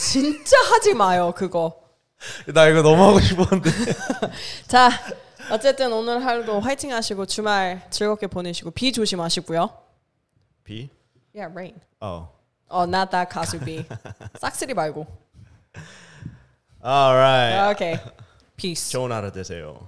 진짜 0.00 0.56
하지 0.72 0.94
마요 0.94 1.32
그거. 1.36 1.80
나 2.52 2.66
이거 2.66 2.82
너무 2.82 3.00
하고 3.04 3.20
싶었는데. 3.20 3.70
자 4.66 4.90
어쨌든 5.52 5.92
오늘 5.92 6.24
하루도 6.24 6.58
화이팅 6.58 6.92
하시고 6.92 7.26
주말 7.26 7.86
즐겁게 7.90 8.26
보내시고 8.26 8.72
비 8.72 8.90
조심하시고요. 8.90 9.70
B. 10.64 10.90
Yeah, 11.32 11.52
rain. 11.54 11.80
Oh. 12.00 12.26
어, 12.68 12.82
not 12.82 13.12
that 13.12 13.30
가수 13.30 13.60
비. 13.60 13.84
싹쓸이 14.40 14.74
말고. 14.74 15.06
All 16.83 17.15
right. 17.15 17.71
Okay. 17.71 17.99
Peace. 18.57 18.91
좋은 18.91 19.11
하루 19.11 19.31
되세요. 19.31 19.87